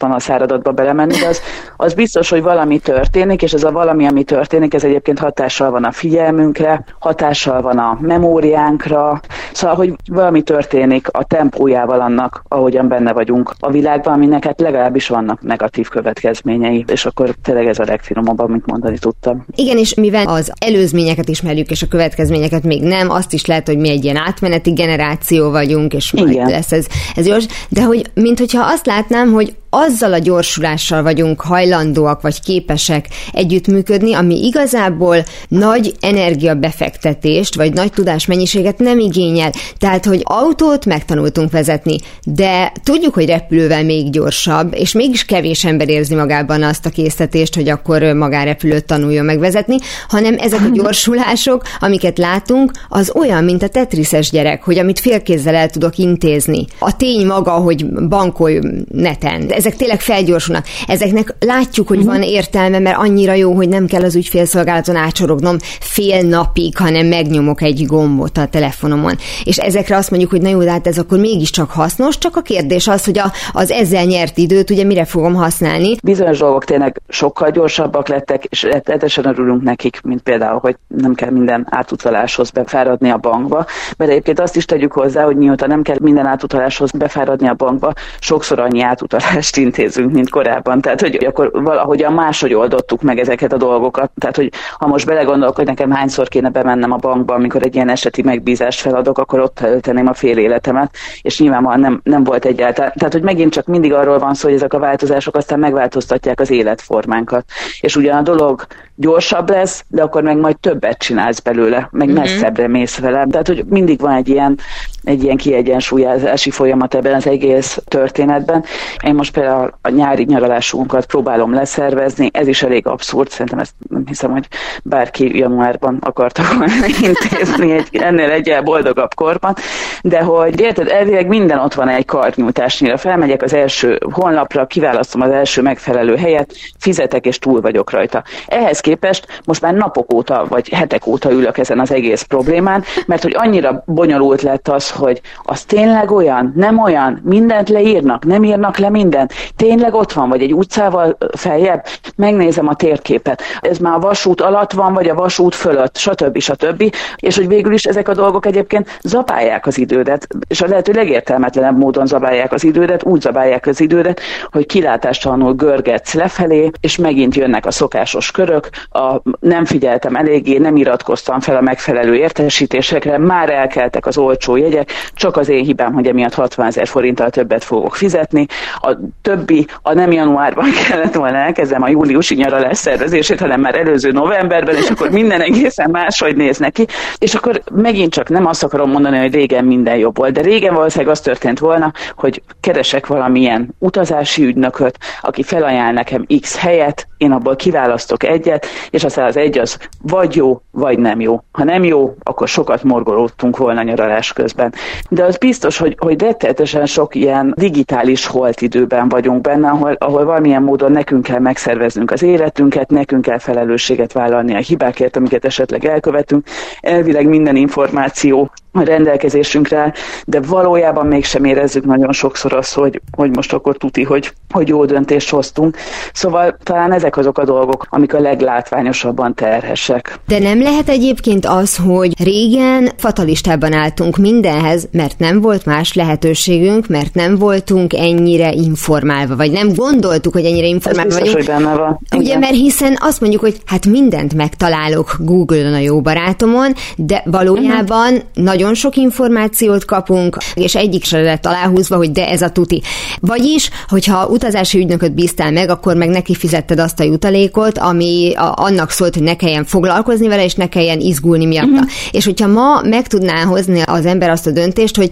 [0.55, 1.41] panasszáradatba belemenni, de az,
[1.77, 5.85] az biztos, hogy valami történik, és ez a valami, ami történik, ez egyébként hatással van
[5.85, 9.21] a figyelmünkre, hatással van a memóriánkra,
[9.53, 15.09] szóval, hogy valami történik a tempójával annak, ahogyan benne vagyunk a világban, aminek hát legalábbis
[15.09, 19.45] vannak negatív következményei, és akkor tényleg ez a legfinomabb, amit mondani tudtam.
[19.55, 23.79] Igen, és mivel az előzményeket ismerjük, és a következményeket még nem, azt is lehet, hogy
[23.79, 26.49] mi egy ilyen átmeneti generáció vagyunk, és majd Igen.
[26.49, 31.41] lesz ez, ez gyors, de hogy, mint hogyha azt látnám, hogy azzal a gyorsulással vagyunk
[31.41, 35.17] hajlandóak vagy képesek együttműködni, ami igazából
[35.49, 39.53] nagy energiabefektetést vagy nagy tudásmennyiséget nem igényel.
[39.79, 45.89] Tehát, hogy autót megtanultunk vezetni, de tudjuk, hogy repülővel még gyorsabb, és mégis kevés ember
[45.89, 49.77] érzi magában azt a készítést, hogy akkor magánrepülőt tanuljon megvezetni,
[50.09, 55.55] hanem ezek a gyorsulások, amiket látunk, az olyan, mint a tetrises gyerek, hogy amit félkézzel
[55.55, 56.65] el tudok intézni.
[56.79, 58.59] A tény maga, hogy bankolj
[58.93, 59.47] neten.
[59.49, 60.65] Ez ezek tényleg felgyorsulnak.
[60.87, 62.13] Ezeknek látjuk, hogy uh-huh.
[62.13, 67.63] van értelme, mert annyira jó, hogy nem kell az ügyfélszolgálaton átsorognom fél napig, hanem megnyomok
[67.63, 69.17] egy gombot a telefonomon.
[69.45, 72.41] És ezekre azt mondjuk, hogy na jó, de hát ez akkor mégiscsak hasznos, csak a
[72.41, 75.97] kérdés az, hogy a, az ezzel nyert időt ugye mire fogom használni.
[76.03, 81.31] Bizonyos dolgok tényleg sokkal gyorsabbak lettek, és rettenetesen örülünk nekik, mint például, hogy nem kell
[81.31, 85.97] minden átutaláshoz befáradni a bankba, mert egyébként azt is tegyük hozzá, hogy mióta nem kell
[86.01, 90.81] minden átutaláshoz befáradni a bankba, sokszor annyi átutalást mást intézünk, mint korábban.
[90.81, 94.11] Tehát, hogy akkor valahogyan máshogy oldottuk meg ezeket a dolgokat.
[94.19, 97.89] Tehát, hogy ha most belegondolok, hogy nekem hányszor kéne bemennem a bankba, amikor egy ilyen
[97.89, 102.93] eseti megbízást feladok, akkor ott tölteném a fél életemet, és nyilvánvalóan nem, nem volt egyáltalán.
[102.97, 106.51] Tehát, hogy megint csak mindig arról van szó, hogy ezek a változások aztán megváltoztatják az
[106.51, 107.45] életformánkat.
[107.81, 112.19] És ugyan a dolog gyorsabb lesz, de akkor meg majd többet csinálsz belőle, meg mm-hmm.
[112.19, 113.27] messzebbre mész vele.
[113.31, 114.59] Tehát, hogy mindig van egy ilyen,
[115.03, 118.65] egy ilyen kiegyensúlyozási folyamat ebben az egész történetben.
[119.03, 124.03] Én most például a nyári nyaralásunkat próbálom leszervezni, ez is elég abszurd, szerintem ezt nem
[124.07, 124.49] hiszem, hogy
[124.83, 129.55] bárki januárban akarta volna intézni egy, ennél egy boldogabb korban,
[130.03, 132.97] de hogy érted, elvileg minden ott van egy karnyújtásnyira.
[132.97, 138.23] Felmegyek az első honlapra, kiválasztom az első megfelelő helyet, fizetek és túl vagyok rajta.
[138.47, 143.23] Ehhez képest most már napok óta, vagy hetek óta ülök ezen az egész problémán, mert
[143.23, 148.79] hogy annyira bonyolult lett az, hogy az tényleg olyan, nem olyan, mindent leírnak, nem írnak
[148.79, 149.24] le mindent,
[149.57, 151.85] tényleg ott van, vagy egy utcával feljebb,
[152.17, 156.39] megnézem a térképet, ez már a vasút alatt van, vagy a vasút fölött, stb.
[156.39, 156.95] stb.
[157.17, 161.79] És hogy végül is ezek a dolgok egyébként zabálják az idődet, és a lehető legértelmetlenebb
[161.79, 167.67] módon zabálják az idődet, úgy zabálják az idődet, hogy kilátástalanul görgetsz lefelé, és megint jönnek
[167.67, 174.07] a szokásos körök, a, nem figyeltem eléggé, nem iratkoztam fel a megfelelő értesítésekre, már elkeltek
[174.07, 178.47] az olcsó jegyek, csak az én hibám, hogy emiatt 60 ezer forinttal többet fogok fizetni.
[178.75, 184.11] A többi, a nem januárban kellett volna elkezdem a júliusi nyaralás szervezését, hanem már előző
[184.11, 186.87] novemberben, és akkor minden egészen máshogy néz neki.
[187.19, 190.75] És akkor megint csak nem azt akarom mondani, hogy régen minden jobb volt, de régen
[190.75, 197.33] valószínűleg az történt volna, hogy keresek valamilyen utazási ügynököt, aki felajánl nekem X helyet, én
[197.33, 201.41] abból kiválasztok egyet, és aztán az egy az vagy jó, vagy nem jó.
[201.53, 204.75] Ha nem jó, akkor sokat morgolódtunk volna nyaralás közben.
[205.09, 210.25] De az biztos, hogy, hogy rettenetesen sok ilyen digitális holt időben vagyunk benne, ahol, ahol
[210.25, 215.85] valamilyen módon nekünk kell megszerveznünk az életünket, nekünk kell felelősséget vállalni a hibákért, amiket esetleg
[215.85, 216.47] elkövetünk.
[216.81, 218.51] Elvileg minden információ
[218.83, 219.93] rendelkezésünkre,
[220.25, 224.85] de valójában mégsem érezzük nagyon sokszor azt, hogy, hogy most akkor tuti, hogy, hogy jó
[224.85, 225.77] döntést hoztunk.
[226.13, 230.19] Szóval talán ezek azok a dolgok, amik a leglátványosabban terhesek.
[230.27, 236.87] De nem lehet egyébként az, hogy régen fatalistában álltunk mindenhez, mert nem volt más lehetőségünk,
[236.87, 241.51] mert nem voltunk ennyire informálva, vagy nem gondoltuk, hogy ennyire informálva Ez biztos, vagyunk.
[241.51, 242.01] hogy benne van.
[242.17, 242.39] Ugye, Igen.
[242.39, 248.45] mert hiszen azt mondjuk, hogy hát mindent megtalálok Google-on a jó barátomon, de valójában uh-huh.
[248.45, 252.83] nagyon sok információt kapunk, és egyik se lett aláhúzva, hogy de ez a tuti.
[253.21, 258.53] Vagyis, hogyha utazási ügynököt bíztál meg, akkor meg neki fizetted azt a jutalékot, ami a,
[258.57, 261.69] annak szólt, hogy ne kelljen foglalkozni vele, és ne kelljen izgulni miatta.
[261.69, 261.91] Uh-huh.
[262.11, 265.11] És hogyha ma meg tudná hozni az ember azt a döntést, hogy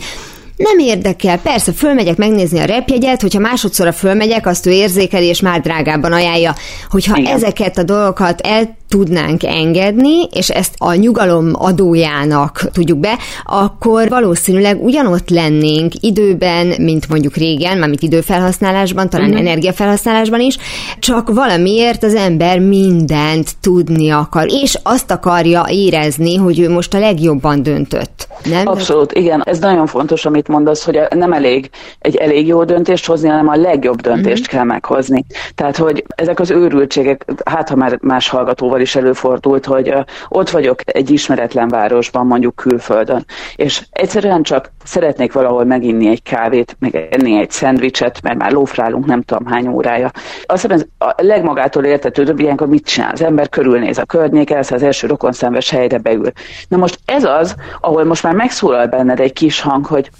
[0.57, 5.61] nem érdekel, persze, fölmegyek megnézni a repjegyet, hogyha másodszorra fölmegyek, azt ő érzékeli, és már
[5.61, 6.55] drágábban ajánlja.
[6.89, 7.35] Hogyha Igen.
[7.35, 14.85] ezeket a dolgokat el tudnánk engedni, és ezt a nyugalom adójának tudjuk be, akkor valószínűleg
[14.85, 19.41] ugyanott lennénk időben, mint mondjuk régen, mármint időfelhasználásban, talán uh-huh.
[19.41, 20.59] energiafelhasználásban is,
[20.99, 26.99] csak valamiért az ember mindent tudni akar, és azt akarja érezni, hogy ő most a
[26.99, 28.29] legjobban döntött.
[28.45, 28.67] Nem?
[28.67, 29.43] Abszolút, igen.
[29.45, 33.57] Ez nagyon fontos, amit mondasz, hogy nem elég egy elég jó döntést hozni, hanem a
[33.57, 34.57] legjobb döntést uh-huh.
[34.57, 35.25] kell meghozni.
[35.55, 39.95] Tehát, hogy ezek az őrültségek, hát ha már más hallgatóval is előfordult, hogy
[40.29, 43.25] ott vagyok egy ismeretlen városban, mondjuk külföldön,
[43.57, 49.07] és egyszerűen csak szeretnék valahol meginni egy kávét, meg enni egy szendvicset, mert már lófrálunk
[49.07, 50.11] nem tudom hány órája.
[50.47, 53.13] Azt hiszem, ez a legmagától értetődőbb ilyenkor mit csinál?
[53.13, 56.33] Az ember körülnéz a környéken, az első rokonszenves helyre beül.
[56.69, 60.11] Na most ez az, ahol most már megszólal benned egy kis hang, hogy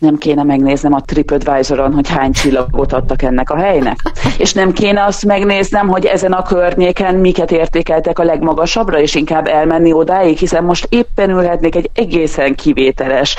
[0.00, 3.98] nem kéne megnéznem a TripAdvisor-on, hogy hány csillagot adtak ennek a helynek.
[4.38, 9.46] És nem kéne azt megnéznem, hogy ezen a környéken miket értékeltek a legmagasabbra, és inkább
[9.46, 13.36] elmenni odáig, hiszen most éppen ülhetnék egy egészen kivételes,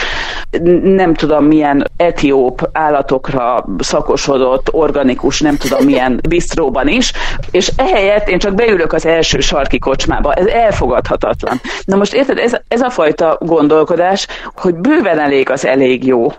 [0.84, 7.12] nem tudom milyen etióp állatokra szakosodott, organikus, nem tudom milyen bistróban is,
[7.52, 10.34] és ehelyett én csak beülök az első sarki kocsmába.
[10.34, 11.62] Ez elfogadhatatlan.
[11.86, 16.32] Na most érted, ez, ez a fajta gondolkodás, hogy bőven elég az elég jó.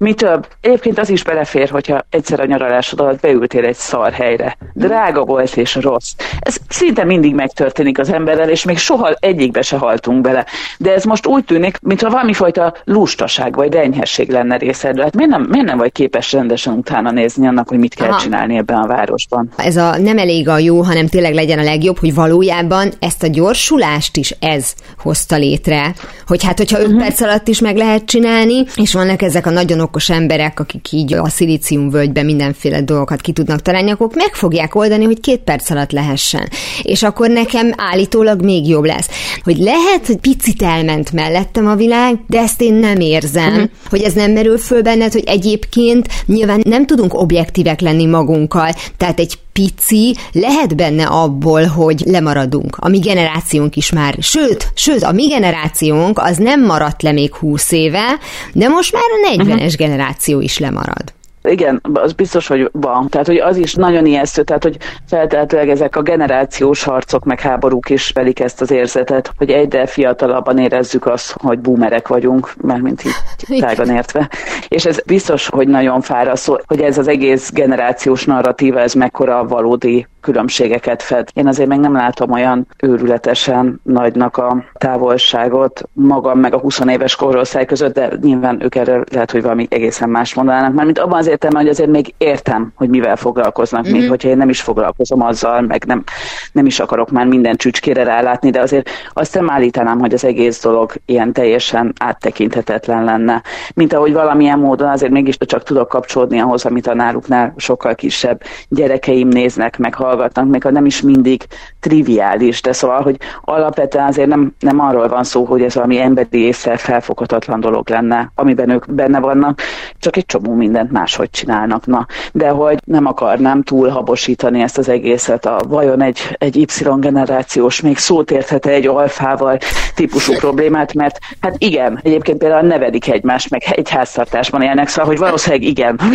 [0.00, 4.56] Mi több, egyébként az is belefér, hogyha egyszer a nyaralásod alatt beültél egy szar helyre.
[4.74, 6.12] Drága volt és rossz.
[6.38, 10.46] Ez szinte mindig megtörténik az emberrel, és még soha egyikbe se haltunk bele.
[10.78, 15.04] De ez most úgy tűnik, mintha valami fajta lustaság vagy enyhesség lenne részedről.
[15.04, 18.20] Hát miért nem, miért nem vagy képes rendesen utána nézni annak, hogy mit kell Aha.
[18.20, 19.50] csinálni ebben a városban?
[19.56, 23.26] Ez a nem elég a jó, hanem tényleg legyen a legjobb, hogy valójában ezt a
[23.26, 25.94] gyorsulást is ez hozta létre,
[26.26, 27.00] hogy hát hogyha 5 uh-huh.
[27.00, 31.14] perc alatt is meg lehet csinálni, és vannak ezek a nagyon okos emberek, akik így
[31.14, 35.90] a szilíciumvölgyben mindenféle dolgokat ki tudnak találni, akkor meg fogják oldani, hogy két perc alatt
[35.90, 36.48] lehessen.
[36.82, 39.08] És akkor nekem állítólag még jobb lesz.
[39.42, 43.70] Hogy lehet, hogy picit elment mellettem a világ, de ezt én nem érzem, uh-huh.
[43.88, 49.20] hogy ez nem merül föl benned, hogy egyébként nyilván nem tudunk objektívek lenni magunkkal, tehát
[49.20, 52.76] egy pici, lehet benne abból, hogy lemaradunk.
[52.76, 57.34] A mi generációnk is már, sőt, sőt, a mi generációnk az nem maradt le még
[57.34, 58.18] húsz éve,
[58.52, 59.72] de most már a 40-es uh-huh.
[59.72, 61.12] generáció is lemarad.
[61.42, 63.08] Igen, az biztos, hogy van.
[63.08, 64.76] Tehát, hogy az is nagyon ijesztő, tehát, hogy
[65.06, 70.58] feltehetőleg ezek a generációs harcok meg háborúk is velik ezt az érzetet, hogy egyre fiatalabban
[70.58, 74.30] érezzük azt, hogy boomerek vagyunk, mert mint így tágan értve.
[74.68, 80.06] És ez biztos, hogy nagyon fárasztó, hogy ez az egész generációs narratíva, ez mekkora valódi
[80.20, 81.28] különbségeket fed.
[81.34, 87.16] Én azért még nem látom olyan őrületesen nagynak a távolságot magam meg a 20 éves
[87.16, 90.74] korosztály között, de nyilván ők erre lehet, hogy valami egészen más mondanának.
[90.74, 93.98] Mármint abban az értem, hogy azért még értem, hogy mivel foglalkoznak, mm-hmm.
[93.98, 96.04] még hogyha én nem is foglalkozom azzal, meg nem,
[96.52, 100.62] nem is akarok már minden csücskére rálátni, de azért azt nem állítanám, hogy az egész
[100.62, 103.42] dolog ilyen teljesen áttekinthetetlen lenne.
[103.74, 108.42] Mint ahogy valamilyen módon azért mégis csak tudok kapcsolódni ahhoz, amit a náluknál sokkal kisebb
[108.68, 111.46] gyerekeim néznek, meg hallgatnak, még ha nem is mindig
[111.80, 116.38] triviális, de szóval, hogy alapvetően azért nem, nem arról van szó, hogy ez valami emberi
[116.38, 119.60] észre felfoghatatlan dolog lenne, amiben ők benne vannak,
[119.98, 121.86] csak egy csomó mindent máshogy csinálnak.
[121.86, 127.98] Na, de hogy nem akarnám túlhabosítani ezt az egészet, a vajon egy, egy Y-generációs még
[127.98, 129.58] szót érthet egy alfával
[129.94, 135.18] típusú problémát, mert hát igen, egyébként például nevedik egymást, meg egy háztartásban élnek, szóval, hogy
[135.18, 136.00] valószínűleg igen.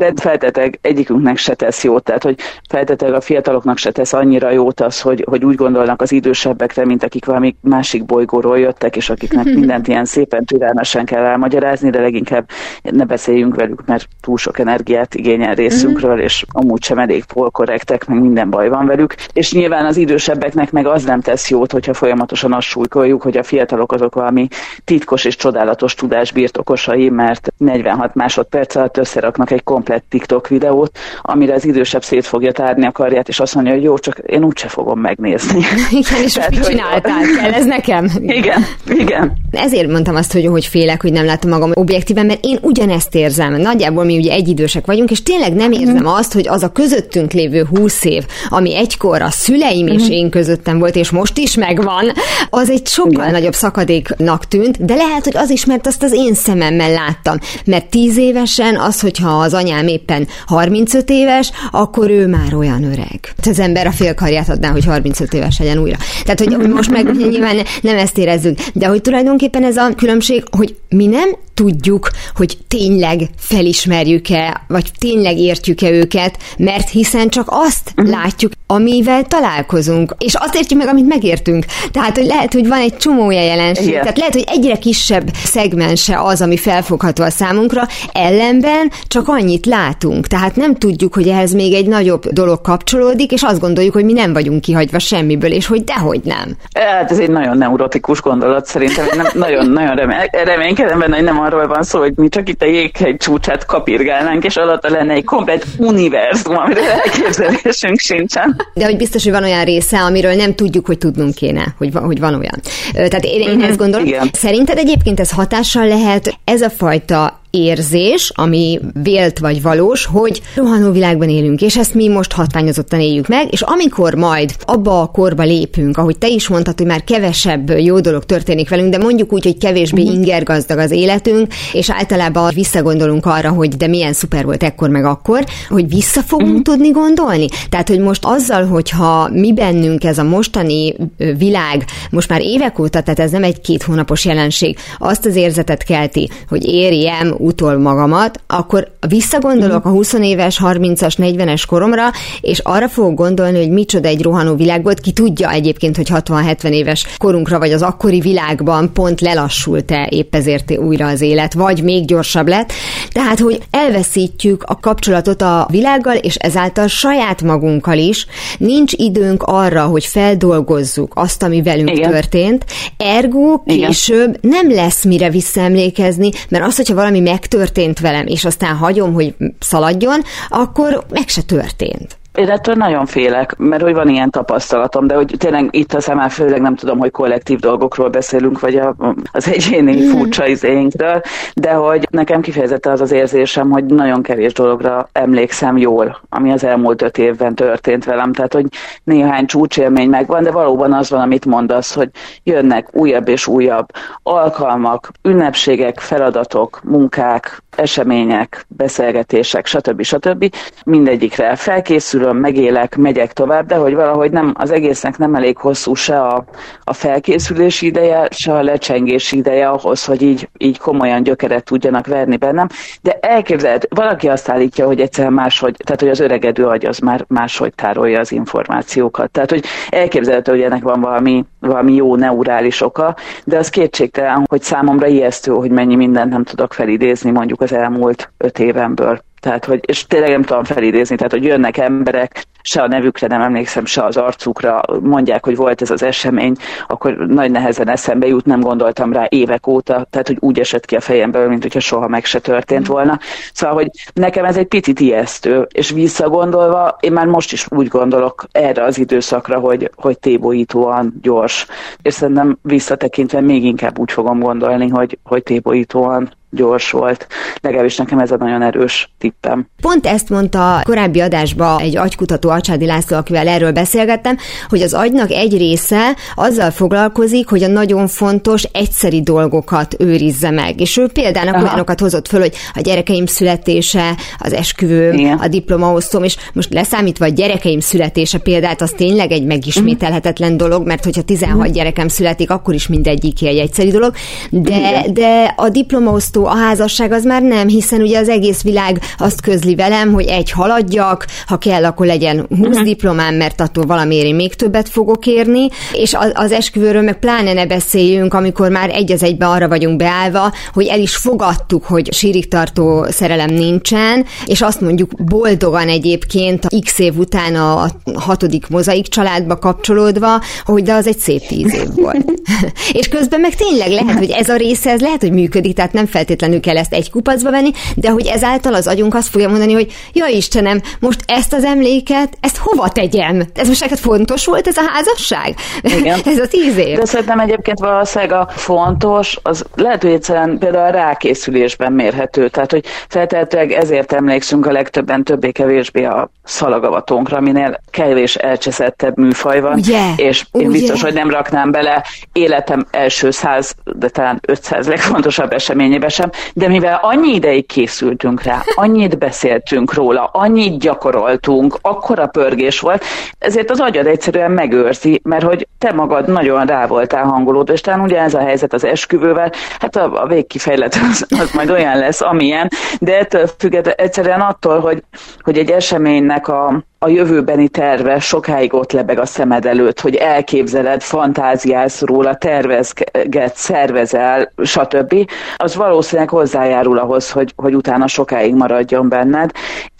[0.00, 2.38] de felteteg egyikünknek se tesz jót, tehát hogy
[2.68, 7.02] felteteg a fiataloknak se tesz annyira jót az, hogy, hogy úgy gondolnak az idősebbekre, mint
[7.02, 12.48] akik valami másik bolygóról jöttek, és akiknek mindent ilyen szépen türelmesen kell elmagyarázni, de leginkább
[12.82, 18.20] ne beszéljünk velük, mert túl sok energiát igényel részünkről, és amúgy sem elég polkorrektek, meg
[18.20, 19.14] minden baj van velük.
[19.32, 23.42] És nyilván az idősebbeknek meg az nem tesz jót, hogyha folyamatosan azt súlykoljuk, hogy a
[23.42, 24.48] fiatalok azok valami
[24.84, 31.54] titkos és csodálatos tudás birtokosai, mert 46 másodperc alatt összeraknak egy komplett TikTok videót, amire
[31.54, 34.74] az idősebb szét fogja tárni a karját, és azt mondja, hogy jó, csak én úgyse
[34.74, 35.58] fogom megnézni.
[36.00, 37.20] Igen, és Tehát, mit csináltál?
[37.40, 38.10] Kell ez nekem?
[38.22, 39.32] Igen, igen.
[39.50, 43.54] Ezért mondtam azt, hogy, hogy félek, hogy nem látom magam objektíven, mert én ugyanezt érzem.
[43.60, 46.06] Nagyjából mi ugye egyidősek vagyunk, és tényleg nem érzem mm.
[46.06, 49.94] azt, hogy az a közöttünk lévő húsz év, ami egykor a szüleim mm.
[49.94, 50.12] és mhm.
[50.12, 52.12] én közöttem volt, és most is megvan,
[52.50, 53.30] az egy sokkal Igen.
[53.30, 57.38] nagyobb szakadéknak tűnt, de lehet, hogy az is, mert azt az én szememmel láttam.
[57.64, 63.34] Mert tíz évesen az, hogyha az anyám éppen 35 éves, akkor ő már olyan öreg.
[63.48, 65.96] Az ember a félkarját adná, hogy 35 éves legyen újra.
[66.24, 70.76] Tehát, hogy most meg nyilván nem ezt érezzük, de hogy tulajdonképpen ez a különbség, hogy
[70.88, 78.14] mi nem tudjuk, hogy tényleg felismerjük-e, vagy tényleg értjük-e őket, mert hiszen csak azt uh-huh.
[78.14, 81.64] látjuk, amivel találkozunk, és azt értjük meg, amit megértünk.
[81.90, 84.00] Tehát, hogy lehet, hogy van egy csomó jelenség, Igen.
[84.00, 90.26] tehát lehet, hogy egyre kisebb szegmense az, ami felfogható a számunkra, ellenben csak annyit látunk.
[90.26, 94.12] Tehát nem tudjuk, hogy ehhez még egy nagyobb dolog kapcsolódik, és azt gondoljuk, hogy mi
[94.12, 96.56] nem vagyunk kihagyva semmiből, és hogy dehogy nem.
[96.74, 99.06] Hát ez egy nagyon neurotikus gondolat szerintem.
[99.16, 100.12] Nem, nagyon, nagyon
[100.44, 104.44] reménykedem benne, hogy nem arról van szó, hogy mi csak itt a jéghegy csúcsát kapirgálnánk,
[104.44, 108.56] és alatta lenne egy komplet univerzum, amiről elképzelésünk sincsen.
[108.74, 112.04] De hogy biztos, hogy van olyan része, amiről nem tudjuk, hogy tudnunk kéne, hogy van,
[112.04, 112.60] hogy van olyan.
[112.92, 114.06] Tehát én, én ezt gondolom.
[114.06, 114.30] Igen.
[114.32, 120.90] Szerinted egyébként ez hatással lehet ez a fajta érzés, ami vélt vagy valós, hogy rohanó
[120.90, 125.42] világban élünk, és ezt mi most hatványozottan éljük meg, és amikor majd abba a korba
[125.42, 129.44] lépünk, ahogy te is mondtad, hogy már kevesebb jó dolog történik velünk, de mondjuk úgy,
[129.44, 130.16] hogy kevésbé uh-huh.
[130.16, 135.44] ingergazdag az életünk, és általában visszagondolunk arra, hogy de milyen szuper volt ekkor meg akkor,
[135.68, 136.62] hogy vissza fogunk uh-huh.
[136.62, 137.46] tudni gondolni.
[137.68, 140.94] Tehát, hogy most azzal, hogyha mi bennünk ez a mostani
[141.38, 145.82] világ, most már évek óta, tehát ez nem egy két hónapos jelenség, azt az érzetet
[145.82, 152.10] kelti, hogy érjem, utol magamat, akkor visszagondolok a 20 éves, 30-as, 40-es koromra,
[152.40, 156.64] és arra fogok gondolni, hogy micsoda egy rohanó világ volt, ki tudja egyébként, hogy 60-70
[156.64, 162.04] éves korunkra, vagy az akkori világban pont lelassult-e épp ezért újra az élet, vagy még
[162.04, 162.72] gyorsabb lett.
[163.12, 168.26] Tehát, hogy elveszítjük a kapcsolatot a világgal, és ezáltal saját magunkkal is.
[168.58, 172.10] Nincs időnk arra, hogy feldolgozzuk azt, ami velünk Igen.
[172.10, 172.64] történt.
[172.96, 174.60] Ergo később Igen.
[174.62, 180.22] nem lesz mire visszaemlékezni, mert az, hogyha valami megtörtént velem, és aztán hagyom, hogy szaladjon,
[180.48, 182.19] akkor meg se történt.
[182.34, 186.30] Én ettől nagyon félek, mert hogy van ilyen tapasztalatom, de hogy tényleg itt az már
[186.30, 188.94] főleg nem tudom, hogy kollektív dolgokról beszélünk, vagy a,
[189.32, 190.10] az egyéni mm.
[190.10, 191.20] furcsa izéinkről,
[191.54, 196.64] de hogy nekem kifejezetten az az érzésem, hogy nagyon kevés dologra emlékszem jól, ami az
[196.64, 198.32] elmúlt öt évben történt velem.
[198.32, 198.66] Tehát, hogy
[199.04, 202.08] néhány csúcsélmény megvan, de valóban az van, amit mondasz, hogy
[202.42, 203.86] jönnek újabb és újabb
[204.22, 210.02] alkalmak, ünnepségek, feladatok, munkák, események, beszélgetések, stb.
[210.02, 210.54] stb.
[210.84, 216.20] Mindegyikre felkészülöm, megélek, megyek tovább, de hogy valahogy nem, az egésznek nem elég hosszú se
[216.20, 216.44] a,
[216.84, 222.36] a felkészülési ideje, se a lecsengési ideje ahhoz, hogy így, így komolyan gyökeret tudjanak verni
[222.36, 222.66] bennem.
[223.02, 227.24] De elképzelhet, valaki azt állítja, hogy egyszerűen máshogy, tehát hogy az öregedő agy az már
[227.28, 229.30] máshogy tárolja az információkat.
[229.30, 234.62] Tehát, hogy elképzelhető, hogy ennek van valami, valami jó neurális oka, de az kétségtelen, hogy
[234.62, 239.22] számomra ijesztő, hogy mennyi mindent nem tudok felidézni mondjuk az az elmúlt öt évemből.
[239.40, 243.40] Tehát, hogy, és tényleg nem tudom felidézni, tehát, hogy jönnek emberek, se a nevükre nem
[243.40, 246.56] emlékszem, se az arcukra, mondják, hogy volt ez az esemény,
[246.88, 250.96] akkor nagy nehezen eszembe jut, nem gondoltam rá évek óta, tehát, hogy úgy esett ki
[250.96, 252.92] a fejemből, mint hogyha soha meg se történt mm.
[252.92, 253.18] volna.
[253.52, 258.44] Szóval, hogy nekem ez egy picit ijesztő, és visszagondolva, én már most is úgy gondolok
[258.52, 261.66] erre az időszakra, hogy, hogy tébolyítóan gyors,
[262.02, 267.26] és szerintem visszatekintve még inkább úgy fogom gondolni, hogy, hogy tébolyítóan gyors volt.
[267.60, 269.66] Legalábbis nekem ez a nagyon erős tippem.
[269.80, 274.36] Pont ezt mondta korábbi adásban egy agykutató Acsádi László, akivel erről beszélgettem,
[274.68, 280.80] hogy az agynak egy része azzal foglalkozik, hogy a nagyon fontos, egyszeri dolgokat őrizze meg.
[280.80, 281.64] És ő példának Aha.
[281.64, 285.38] olyanokat hozott föl, hogy a gyerekeim születése, az esküvő, Igen.
[285.38, 291.04] a diplomaosztom, és most leszámítva a gyerekeim születése példát, az tényleg egy megismételhetetlen dolog, mert
[291.04, 291.74] hogyha 16 uh-huh.
[291.74, 294.14] gyerekem születik, akkor is mindegyik egy egyszerű dolog,
[294.50, 299.40] de, de a diplomaosztó a házasság az már nem, hiszen ugye az egész világ azt
[299.40, 302.82] közli velem, hogy egy haladjak, ha kell, akkor legyen 20 uh-huh.
[302.82, 307.66] diplomám, mert attól valamiért még többet fogok érni, és az, az esküvőről meg pláne ne
[307.66, 312.48] beszéljünk, amikor már egy az egyben arra vagyunk beállva, hogy el is fogadtuk, hogy sírig
[312.48, 319.58] tartó szerelem nincsen, és azt mondjuk boldogan egyébként x év után a hatodik mozaik családba
[319.58, 322.32] kapcsolódva, hogy de az egy szép tíz év volt.
[322.98, 326.06] és közben meg tényleg lehet, hogy ez a része, ez lehet, hogy működik, tehát nem
[326.06, 329.92] feltétlenül kell ezt egy kupacba venni, de hogy ezáltal az agyunk azt fogja mondani, hogy
[330.12, 333.42] ja Istenem, most ezt az emléket, ezt hova tegyem?
[333.54, 335.54] Ez most neked fontos volt ez a házasság?
[335.82, 336.20] Igen.
[336.32, 336.98] ez a tíz év.
[336.98, 342.48] De szerintem egyébként valószínűleg a fontos, az lehet, hogy egyszerűen például a rákészülésben mérhető.
[342.48, 349.72] Tehát, hogy feltehetőleg ezért emlékszünk a legtöbben többé-kevésbé a szalagavatónkra, minél kevés elcseszettebb műfaj van.
[349.72, 350.00] Ugye?
[350.16, 350.78] És én Ugye?
[350.78, 356.68] biztos, hogy nem raknám bele életem első száz, de talán 500 legfontosabb eseményébe sem, de
[356.68, 358.62] mivel annyi ideig készültünk rá,
[359.00, 363.04] annyit beszéltünk róla, annyit gyakoroltunk, akkora pörgés volt,
[363.38, 368.00] ezért az agyad egyszerűen megőrzi, mert hogy te magad nagyon rá voltál hangolódva, és talán
[368.00, 372.20] ugye ez a helyzet az esküvővel, hát a, a végkifejlet az, az majd olyan lesz,
[372.20, 375.02] amilyen, de ettől függetlenül egyszerűen attól, hogy,
[375.40, 381.02] hogy egy eseménynek a, a jövőbeni terve sokáig ott lebeg a szemed előtt, hogy elképzeled,
[381.02, 385.30] fantáziálsz róla, tervezget, szervezel, stb.
[385.56, 389.50] Az valószínűleg hozzájárul ahhoz, hogy, hogy utána sokáig maradjon benned.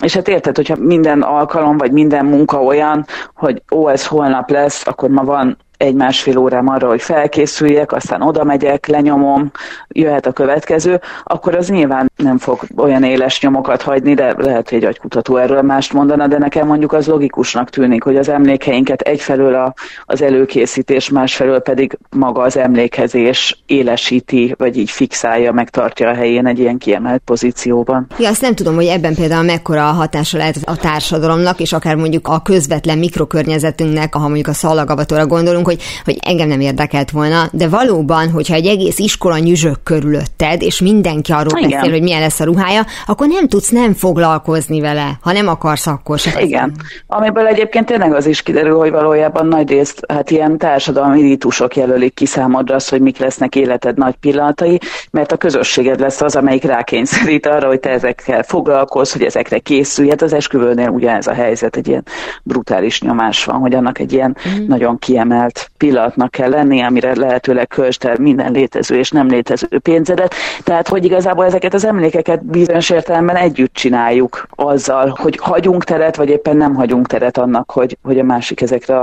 [0.02, 4.86] És hát érted, hogyha minden alkalom, vagy minden munka olyan, hogy ó, ez holnap lesz,
[4.86, 9.50] akkor ma van egy-másfél órám arra, hogy felkészüljek, aztán oda megyek, lenyomom,
[9.88, 14.78] jöhet a következő, akkor az nyilván nem fog olyan éles nyomokat hagyni, de lehet, hogy
[14.78, 19.54] egy agykutató erről mást mondana, de nekem mondjuk az logikusnak tűnik, hogy az emlékeinket egyfelől
[19.54, 19.74] a,
[20.04, 26.58] az előkészítés, másfelől pedig maga az emlékezés élesíti, vagy így fixálja, megtartja a helyén egy
[26.58, 28.06] ilyen kiemelt pozícióban.
[28.18, 31.94] Ja, azt nem tudom, hogy ebben például mekkora a hatása lehet a társadalomnak, és akár
[31.94, 37.48] mondjuk a közvetlen mikrokörnyezetünknek, ha mondjuk a szalagavatóra gondolunk, hogy, hogy engem nem érdekelt volna,
[37.52, 41.70] de valóban, hogyha egy egész iskola nyüzsök körülötted, és mindenki arról Igen.
[41.70, 45.86] beszél, hogy milyen lesz a ruhája, akkor nem tudsz nem foglalkozni vele, ha nem akarsz,
[45.86, 46.42] akkor sem.
[46.42, 46.74] Igen.
[47.06, 52.14] Amiből egyébként tényleg az is kiderül, hogy valójában nagy részt hát ilyen társadalmi ritusok jelölik
[52.14, 56.64] ki számodra az, hogy mik lesznek életed nagy pillanatai, mert a közösséged lesz az, amelyik
[56.64, 60.08] rákényszerít arra, hogy te ezekkel foglalkozz, hogy ezekre készülj.
[60.08, 62.04] Hát az esküvőnél ugyanez a helyzet, egy ilyen
[62.42, 64.66] brutális nyomás van, hogy annak egy ilyen mm.
[64.66, 70.34] nagyon kiemelt pillanatnak kell lenni, amire lehetőleg költsd el minden létező és nem létező pénzedet.
[70.64, 76.28] Tehát, hogy igazából ezeket az emlékeket bizonyos értelemben együtt csináljuk azzal, hogy hagyunk teret, vagy
[76.28, 78.98] éppen nem hagyunk teret annak, hogy, hogy a másik ezekre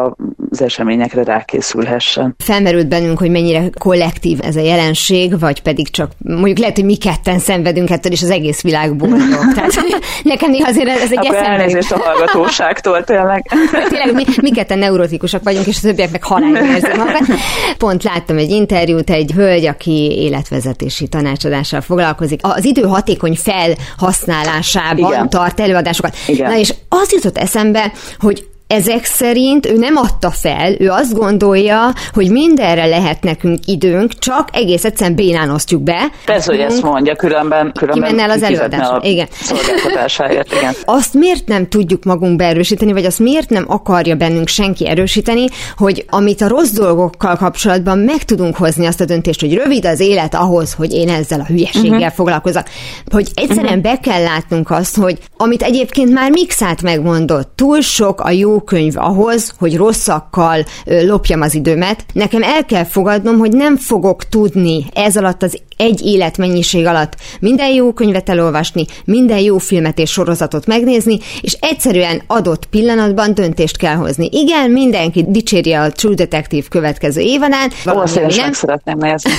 [0.50, 2.36] az eseményekre rákészülhessen.
[2.38, 6.96] Felmerült bennünk, hogy mennyire kollektív ez a jelenség, vagy pedig csak mondjuk lehet, hogy mi
[6.96, 9.20] ketten szenvedünk ettől, és az egész világ boldog.
[9.56, 9.74] Tehát
[10.24, 11.48] nekem azért ez egy eszembe.
[11.48, 13.46] elnézést a hallgatóságtól, tényleg.
[13.90, 16.47] tényleg mi, mi ketten neurotikusak vagyunk, és a többiek meg halál
[17.78, 22.40] Pont láttam egy interjút, egy hölgy, aki életvezetési tanácsadással foglalkozik.
[22.44, 25.30] Az idő hatékony felhasználásában Igen.
[25.30, 26.16] tart előadásokat.
[26.28, 26.52] Igen.
[26.52, 31.94] Na és az jutott eszembe, hogy ezek szerint ő nem adta fel, ő azt gondolja,
[32.14, 36.12] hogy mindenre lehet nekünk időnk, csak egész egyszerűen bénán osztjuk be.
[36.26, 38.88] Persze, hogy ezt mondja, különben, különben az előadás.
[39.02, 39.28] Igen.
[40.58, 40.74] igen.
[40.86, 45.46] Azt miért nem tudjuk magunk beerősíteni, vagy azt miért nem akarja bennünk senki erősíteni,
[45.78, 50.00] hogy amit a rossz dolgokkal kapcsolatban meg tudunk hozni azt a döntést, hogy rövid az
[50.00, 52.14] élet ahhoz, hogy én ezzel a hülyeséggel uh-huh.
[52.14, 52.64] foglalkozok.
[53.12, 53.82] Hogy egyszerűen uh-huh.
[53.82, 58.94] be kell látnunk azt, hogy amit egyébként már Mixát megmondott, túl sok a jó könyv
[58.98, 62.06] ahhoz, hogy rosszakkal lopjam az időmet.
[62.14, 67.70] Nekem el kell fogadnom, hogy nem fogok tudni ez alatt az egy életmennyiség alatt minden
[67.70, 73.96] jó könyvet elolvasni, minden jó filmet és sorozatot megnézni, és egyszerűen adott pillanatban döntést kell
[73.96, 74.30] hozni.
[74.32, 77.72] Igen, mindenki dicséri a True Detective következő évadán.
[77.84, 79.32] Valószínűleg nem szeretném nézni.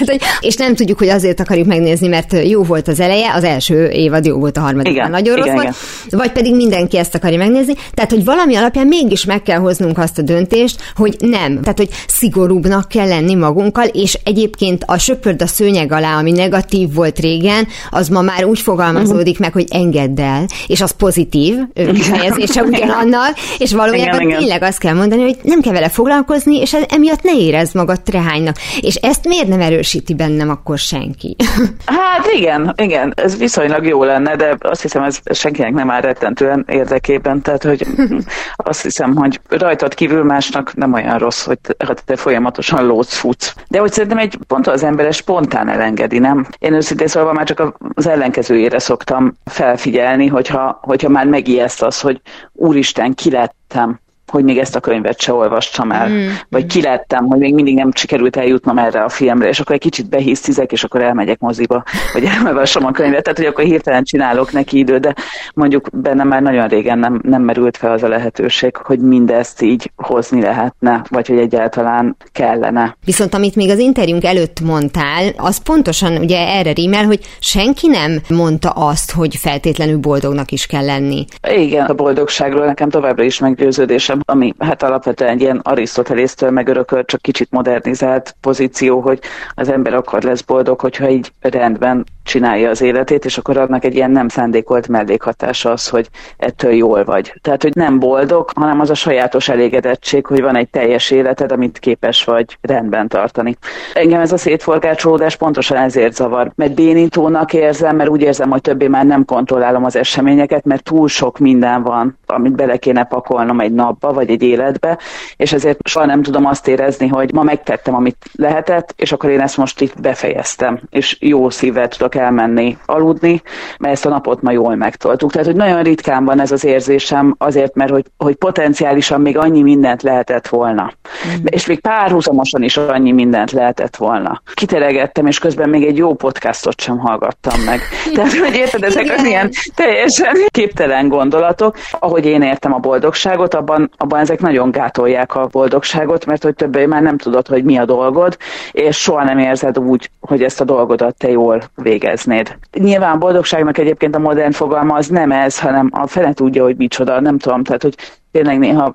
[0.40, 4.26] és nem tudjuk, hogy azért akarjuk megnézni, mert jó volt az eleje, az első évad
[4.26, 5.74] jó volt, a harmadik igen, nagyon rossz igen, volt,
[6.06, 6.18] igen.
[6.18, 7.74] vagy pedig mindenki ezt akarja megnézni.
[7.94, 11.60] Tehát, hogy valami alapján mégis meg kell hoznunk azt a döntést, hogy nem.
[11.60, 16.30] Tehát, hogy szigorúbbnak kell lenni magunkkal, és egyébként a söpör söpörd a szőnyeg alá, ami
[16.30, 21.54] negatív volt régen, az ma már úgy fogalmazódik meg, hogy engedd el, és az pozitív
[21.74, 23.28] kifejezése ugyanannal,
[23.58, 24.68] és valójában igen, tényleg igen.
[24.68, 28.56] azt kell mondani, hogy nem kell vele foglalkozni, és emiatt ne érezd magad trehánynak.
[28.80, 31.36] És ezt miért nem erősíti bennem akkor senki?
[31.84, 36.64] Hát igen, igen, ez viszonylag jó lenne, de azt hiszem, ez senkinek nem áll rettentően
[36.68, 37.86] érdekében, tehát hogy
[38.70, 41.58] azt hiszem, hogy rajtad kívül másnak nem olyan rossz, hogy
[42.04, 43.54] te folyamatosan lóc futsz.
[43.68, 46.46] De hogy szerintem egy pont az ember spontán elengedi, nem?
[46.58, 52.20] Én őszintén szólva már csak az ellenkezőjére szoktam felfigyelni, hogyha, hogyha már megijeszt az, hogy
[52.52, 54.00] úristen, ki lettem,
[54.32, 56.28] hogy még ezt a könyvet se olvastam el, mm.
[56.48, 60.08] vagy kilettem, hogy még mindig nem sikerült eljutnom erre a filmre, és akkor egy kicsit
[60.08, 64.78] behisztizek, és akkor elmegyek moziba, vagy elolvasom a könyvet, tehát hogy akkor hirtelen csinálok neki
[64.78, 65.14] idő, de
[65.54, 69.90] mondjuk bennem már nagyon régen nem, nem merült fel az a lehetőség, hogy mindezt így
[69.96, 72.96] hozni lehetne, vagy hogy egyáltalán kellene.
[73.04, 78.20] Viszont amit még az interjúnk előtt mondtál, az pontosan ugye erre rímel, hogy senki nem
[78.28, 81.24] mondta azt, hogy feltétlenül boldognak is kell lenni.
[81.48, 87.20] Igen, a boldogságról nekem továbbra is meggyőződésem, ami hát alapvetően egy ilyen Arisztotelésztől megörökölt, csak
[87.22, 89.20] kicsit modernizált pozíció, hogy
[89.54, 93.94] az ember akkor lesz boldog, hogyha így rendben csinálja az életét, és akkor annak egy
[93.94, 97.34] ilyen nem szándékolt mellékhatása az, hogy ettől jól vagy.
[97.40, 101.78] Tehát, hogy nem boldog, hanem az a sajátos elégedettség, hogy van egy teljes életed, amit
[101.78, 103.56] képes vagy rendben tartani.
[103.94, 108.88] Engem ez a szétforgácsolódás pontosan ezért zavar, mert bénítónak érzem, mert úgy érzem, hogy többé
[108.88, 113.72] már nem kontrollálom az eseményeket, mert túl sok minden van, amit bele kéne pakolnom egy
[113.72, 114.98] napba, vagy egy életbe,
[115.36, 119.40] és ezért soha nem tudom azt érezni, hogy ma megtettem, amit lehetett, és akkor én
[119.40, 123.42] ezt most itt befejeztem, és jó szívvel tudok tudok elmenni aludni,
[123.78, 125.30] mert ezt a napot ma jól megtoltuk.
[125.32, 129.62] Tehát, hogy nagyon ritkán van ez az érzésem azért, mert hogy, hogy potenciálisan még annyi
[129.62, 130.92] mindent lehetett volna.
[131.26, 131.44] Mm.
[131.44, 134.42] És még párhuzamosan is annyi mindent lehetett volna.
[134.54, 137.80] Kiteregettem, és közben még egy jó podcastot sem hallgattam meg.
[138.14, 139.18] Tehát, hogy érted, ezek Igen.
[139.18, 141.76] az ilyen teljesen képtelen gondolatok.
[141.98, 146.86] Ahogy én értem a boldogságot, abban, abban ezek nagyon gátolják a boldogságot, mert hogy többé
[146.86, 148.36] már nem tudod, hogy mi a dolgod,
[148.72, 152.56] és soha nem érzed úgy, hogy ezt a dolgodat te jól végez végeznéd.
[152.72, 157.20] Nyilván boldogságnak egyébként a modern fogalma az nem ez, hanem a fele tudja, hogy micsoda,
[157.20, 157.94] nem tudom, tehát hogy
[158.32, 158.94] tényleg néha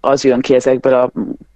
[0.00, 1.10] az jön ki ezekből a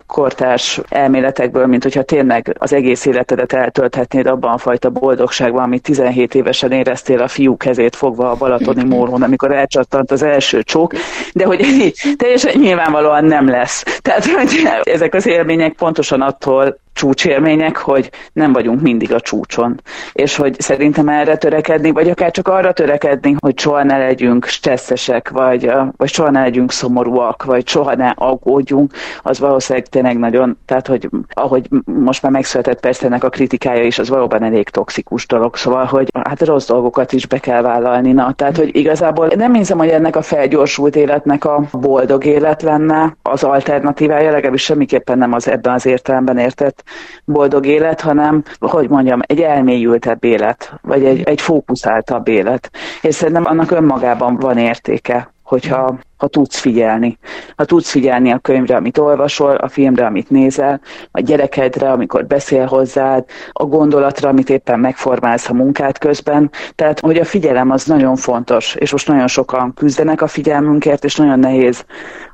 [0.07, 6.35] kortárs elméletekből, mint hogyha tényleg az egész életedet eltölthetnéd abban a fajta boldogságban, amit 17
[6.35, 10.93] évesen éreztél a fiú kezét fogva a Balatoni mórón, amikor elcsattant az első csók,
[11.33, 14.01] de hogy így teljesen nyilvánvalóan nem lesz.
[14.03, 19.81] Tehát hogy ezek az élmények pontosan attól csúcsélmények, hogy nem vagyunk mindig a csúcson.
[20.13, 25.31] És hogy szerintem erre törekedni, vagy akár csak arra törekedni, hogy soha ne legyünk stresszesek,
[25.31, 28.93] vagy, vagy soha ne legyünk szomorúak, vagy soha ne aggódjunk,
[29.23, 33.99] az valószínűleg tényleg nagyon, tehát hogy ahogy most már megszületett persze ennek a kritikája is,
[33.99, 38.13] az valóban elég toxikus dolog, szóval, hogy hát rossz dolgokat is be kell vállalni.
[38.13, 43.17] Na, tehát, hogy igazából nem hiszem, hogy ennek a felgyorsult életnek a boldog élet lenne
[43.23, 46.85] az alternatívája, legalábbis semmiképpen nem az ebben az értelemben értett
[47.25, 52.71] boldog élet, hanem, hogy mondjam, egy elmélyültebb élet, vagy egy, egy fókuszáltabb élet.
[53.03, 57.19] És szerintem annak önmagában van értéke, hogyha ha tudsz figyelni.
[57.57, 60.81] Ha tudsz figyelni a könyvre, amit olvasol, a filmre, amit nézel,
[61.11, 66.51] a gyerekedre, amikor beszél hozzád, a gondolatra, amit éppen megformálsz a munkát közben.
[66.75, 71.17] Tehát, hogy a figyelem az nagyon fontos, és most nagyon sokan küzdenek a figyelmünkért, és
[71.17, 71.85] nagyon nehéz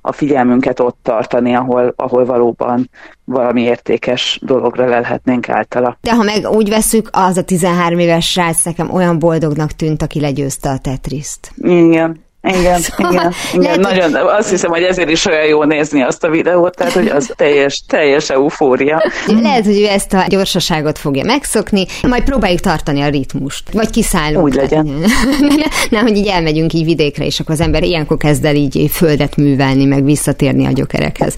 [0.00, 2.90] a figyelmünket ott tartani, ahol, ahol valóban
[3.24, 5.98] valami értékes dologra lelhetnénk általa.
[6.00, 10.20] De ha meg úgy veszük, az a 13 éves srác nekem olyan boldognak tűnt, aki
[10.20, 11.52] legyőzte a Tetriszt.
[11.56, 13.80] Igen, igen, szóval igen, igen.
[13.80, 17.08] Lehet, nagyon, azt hiszem, hogy ezért is olyan jó nézni azt a videót, tehát hogy
[17.08, 19.02] az teljes, teljes eufória.
[19.26, 24.44] Lehet, hogy ő ezt a gyorsaságot fogja megszokni, majd próbáljuk tartani a ritmust, vagy kiszállunk.
[24.44, 24.86] Úgy legyen.
[25.90, 29.36] Nem, hogy így elmegyünk így vidékre, és akkor az ember ilyenkor kezd el így földet
[29.36, 31.34] művelni, meg visszatérni a gyökerekhez.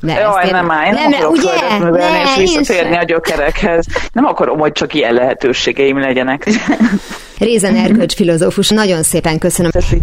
[0.00, 1.48] De Jaj, nem áll, nem, nem akarom ugye?
[1.48, 3.86] földet művelni, ne, és visszatérni a gyökerekhez.
[4.12, 6.46] Nem akarom, hogy csak ilyen lehetőségeim legyenek.
[7.38, 9.70] Rézen Erkölcs filozófus, nagyon szépen köszönöm.
[9.70, 10.02] Köszi.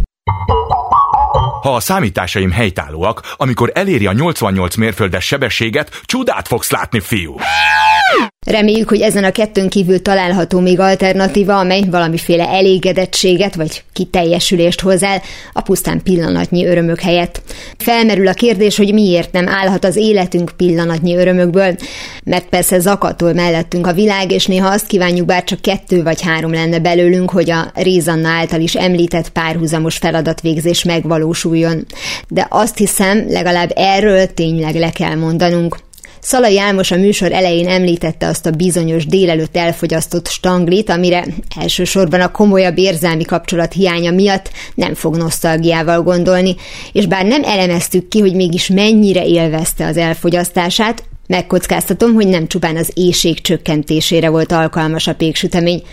[1.62, 7.36] Ha a számításaim helytállóak, amikor eléri a 88 mérföldes sebességet, csodát fogsz látni, fiú!
[8.48, 15.04] Reméljük, hogy ezen a kettőn kívül található még alternatíva, amely valamiféle elégedettséget vagy kiteljesülést hoz
[15.04, 15.22] el
[15.54, 17.42] a pusztán pillanatnyi örömök helyett.
[17.78, 21.76] Felmerül a kérdés, hogy miért nem állhat az életünk pillanatnyi örömökből,
[22.24, 26.54] mert persze zakatol mellettünk a világ, és néha azt kívánjuk, bár csak kettő vagy három
[26.54, 31.86] lenne belőlünk, hogy a Rézanna által is említett párhuzamos feladatvégzés megvalósuljon.
[32.28, 35.78] De azt hiszem, legalább erről tényleg le kell mondanunk.
[36.22, 41.26] Szalai Álmos a műsor elején említette azt a bizonyos délelőtt elfogyasztott stanglit, amire
[41.60, 46.56] elsősorban a komolyabb érzelmi kapcsolat hiánya miatt nem fog nosztalgiával gondolni,
[46.92, 52.78] és bár nem elemeztük ki, hogy mégis mennyire élvezte az elfogyasztását, megkockáztatom, hogy nem csupán
[52.78, 55.84] az éjség csökkentésére volt alkalmas a péksütemény,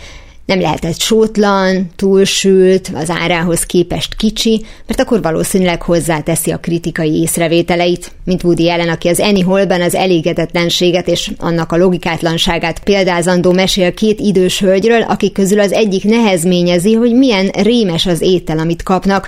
[0.49, 8.11] Nem lehetett sótlan, túlsült, az árához képest kicsi, mert akkor valószínűleg hozzáteszi a kritikai észrevételeit,
[8.23, 13.93] mint Woody Allen, aki az Annie Hallben az elégedetlenséget és annak a logikátlanságát példázandó mesél
[13.93, 19.27] két idős hölgyről, akik közül az egyik nehezményezi, hogy milyen rémes az étel, amit kapnak,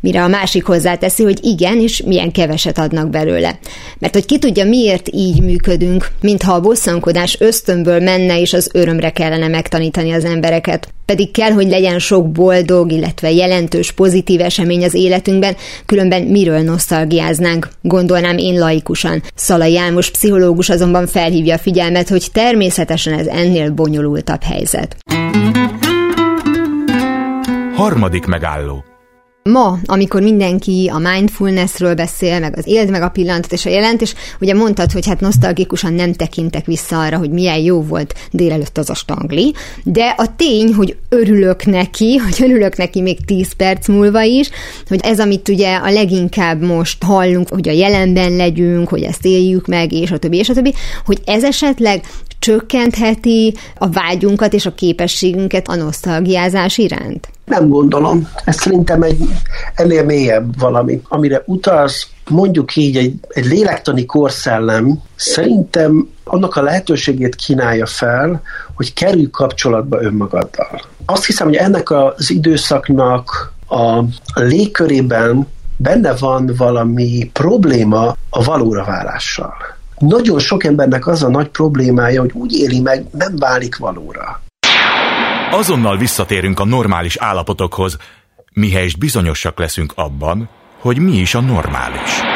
[0.00, 3.58] mire a másik hozzáteszi, hogy igen, és milyen keveset adnak belőle.
[3.98, 9.10] Mert hogy ki tudja, miért így működünk, mintha a bosszankodás ösztönből menne, és az örömre
[9.10, 10.88] kellene megtanítani az embereket.
[11.04, 17.68] Pedig kell, hogy legyen sok boldog, illetve jelentős pozitív esemény az életünkben, különben miről nosztalgiáznánk,
[17.82, 19.22] gondolnám én laikusan.
[19.34, 24.96] Szalai János pszichológus azonban felhívja a figyelmet, hogy természetesen ez ennél bonyolultabb helyzet.
[27.74, 28.84] Harmadik megálló
[29.42, 34.00] ma, amikor mindenki a mindfulnessről beszél, meg az éld meg a pillanatot és a jelent,
[34.00, 38.78] és ugye mondtad, hogy hát nosztalgikusan nem tekintek vissza arra, hogy milyen jó volt délelőtt
[38.78, 43.88] az a stangli, de a tény, hogy örülök neki, hogy örülök neki még 10 perc
[43.88, 44.50] múlva is,
[44.88, 49.66] hogy ez, amit ugye a leginkább most hallunk, hogy a jelenben legyünk, hogy ezt éljük
[49.66, 50.74] meg, és a többi, és a többi,
[51.04, 52.04] hogy ez esetleg
[52.40, 57.28] csökkentheti a vágyunkat és a képességünket a nosztalgiázás iránt?
[57.44, 58.28] Nem gondolom.
[58.44, 59.18] Ez szerintem egy
[59.74, 67.34] ennél mélyebb valami, amire utalsz, mondjuk így egy, egy lélektani korszellem szerintem annak a lehetőségét
[67.34, 68.42] kínálja fel,
[68.74, 70.80] hogy kerülj kapcsolatba önmagaddal.
[71.04, 74.02] Azt hiszem, hogy ennek az időszaknak a
[74.34, 79.54] légkörében benne van valami probléma a valóra válással.
[80.00, 84.42] Nagyon sok embernek az a nagy problémája, hogy úgy éli meg, nem válik valóra.
[85.50, 87.96] Azonnal visszatérünk a normális állapotokhoz,
[88.52, 90.48] mihelyest bizonyosak leszünk abban,
[90.78, 92.29] hogy mi is a normális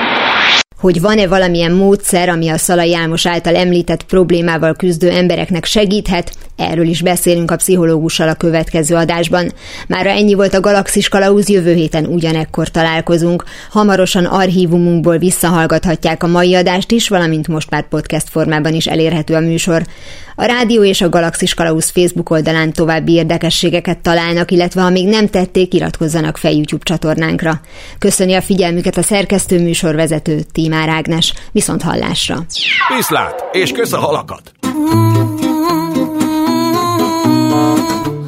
[0.85, 6.87] hogy van-e valamilyen módszer, ami a Szalai János által említett problémával küzdő embereknek segíthet, erről
[6.87, 9.53] is beszélünk a pszichológussal a következő adásban.
[9.89, 13.45] Mára ennyi volt a Galaxis Kalauz, jövő héten ugyanekkor találkozunk.
[13.71, 19.41] Hamarosan archívumunkból visszahallgathatják a mai adást is, valamint most már podcast formában is elérhető a
[19.41, 19.83] műsor.
[20.37, 25.29] A Rádió és a Galaxis Kalauz Facebook oldalán további érdekességeket találnak, illetve ha még nem
[25.29, 27.61] tették, iratkozzanak fel YouTube csatornánkra.
[27.99, 31.35] Köszöni a figyelmüket a szerkesztő műsorvezető Tímár Ágnes.
[31.53, 32.37] Viszont hallásra!
[32.97, 34.53] Viszlát, és kösz a halakat!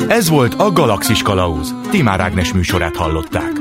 [0.09, 1.75] Ez volt a Galaxis Kalauz.
[1.91, 3.53] Timár Ágnes műsorát hallották.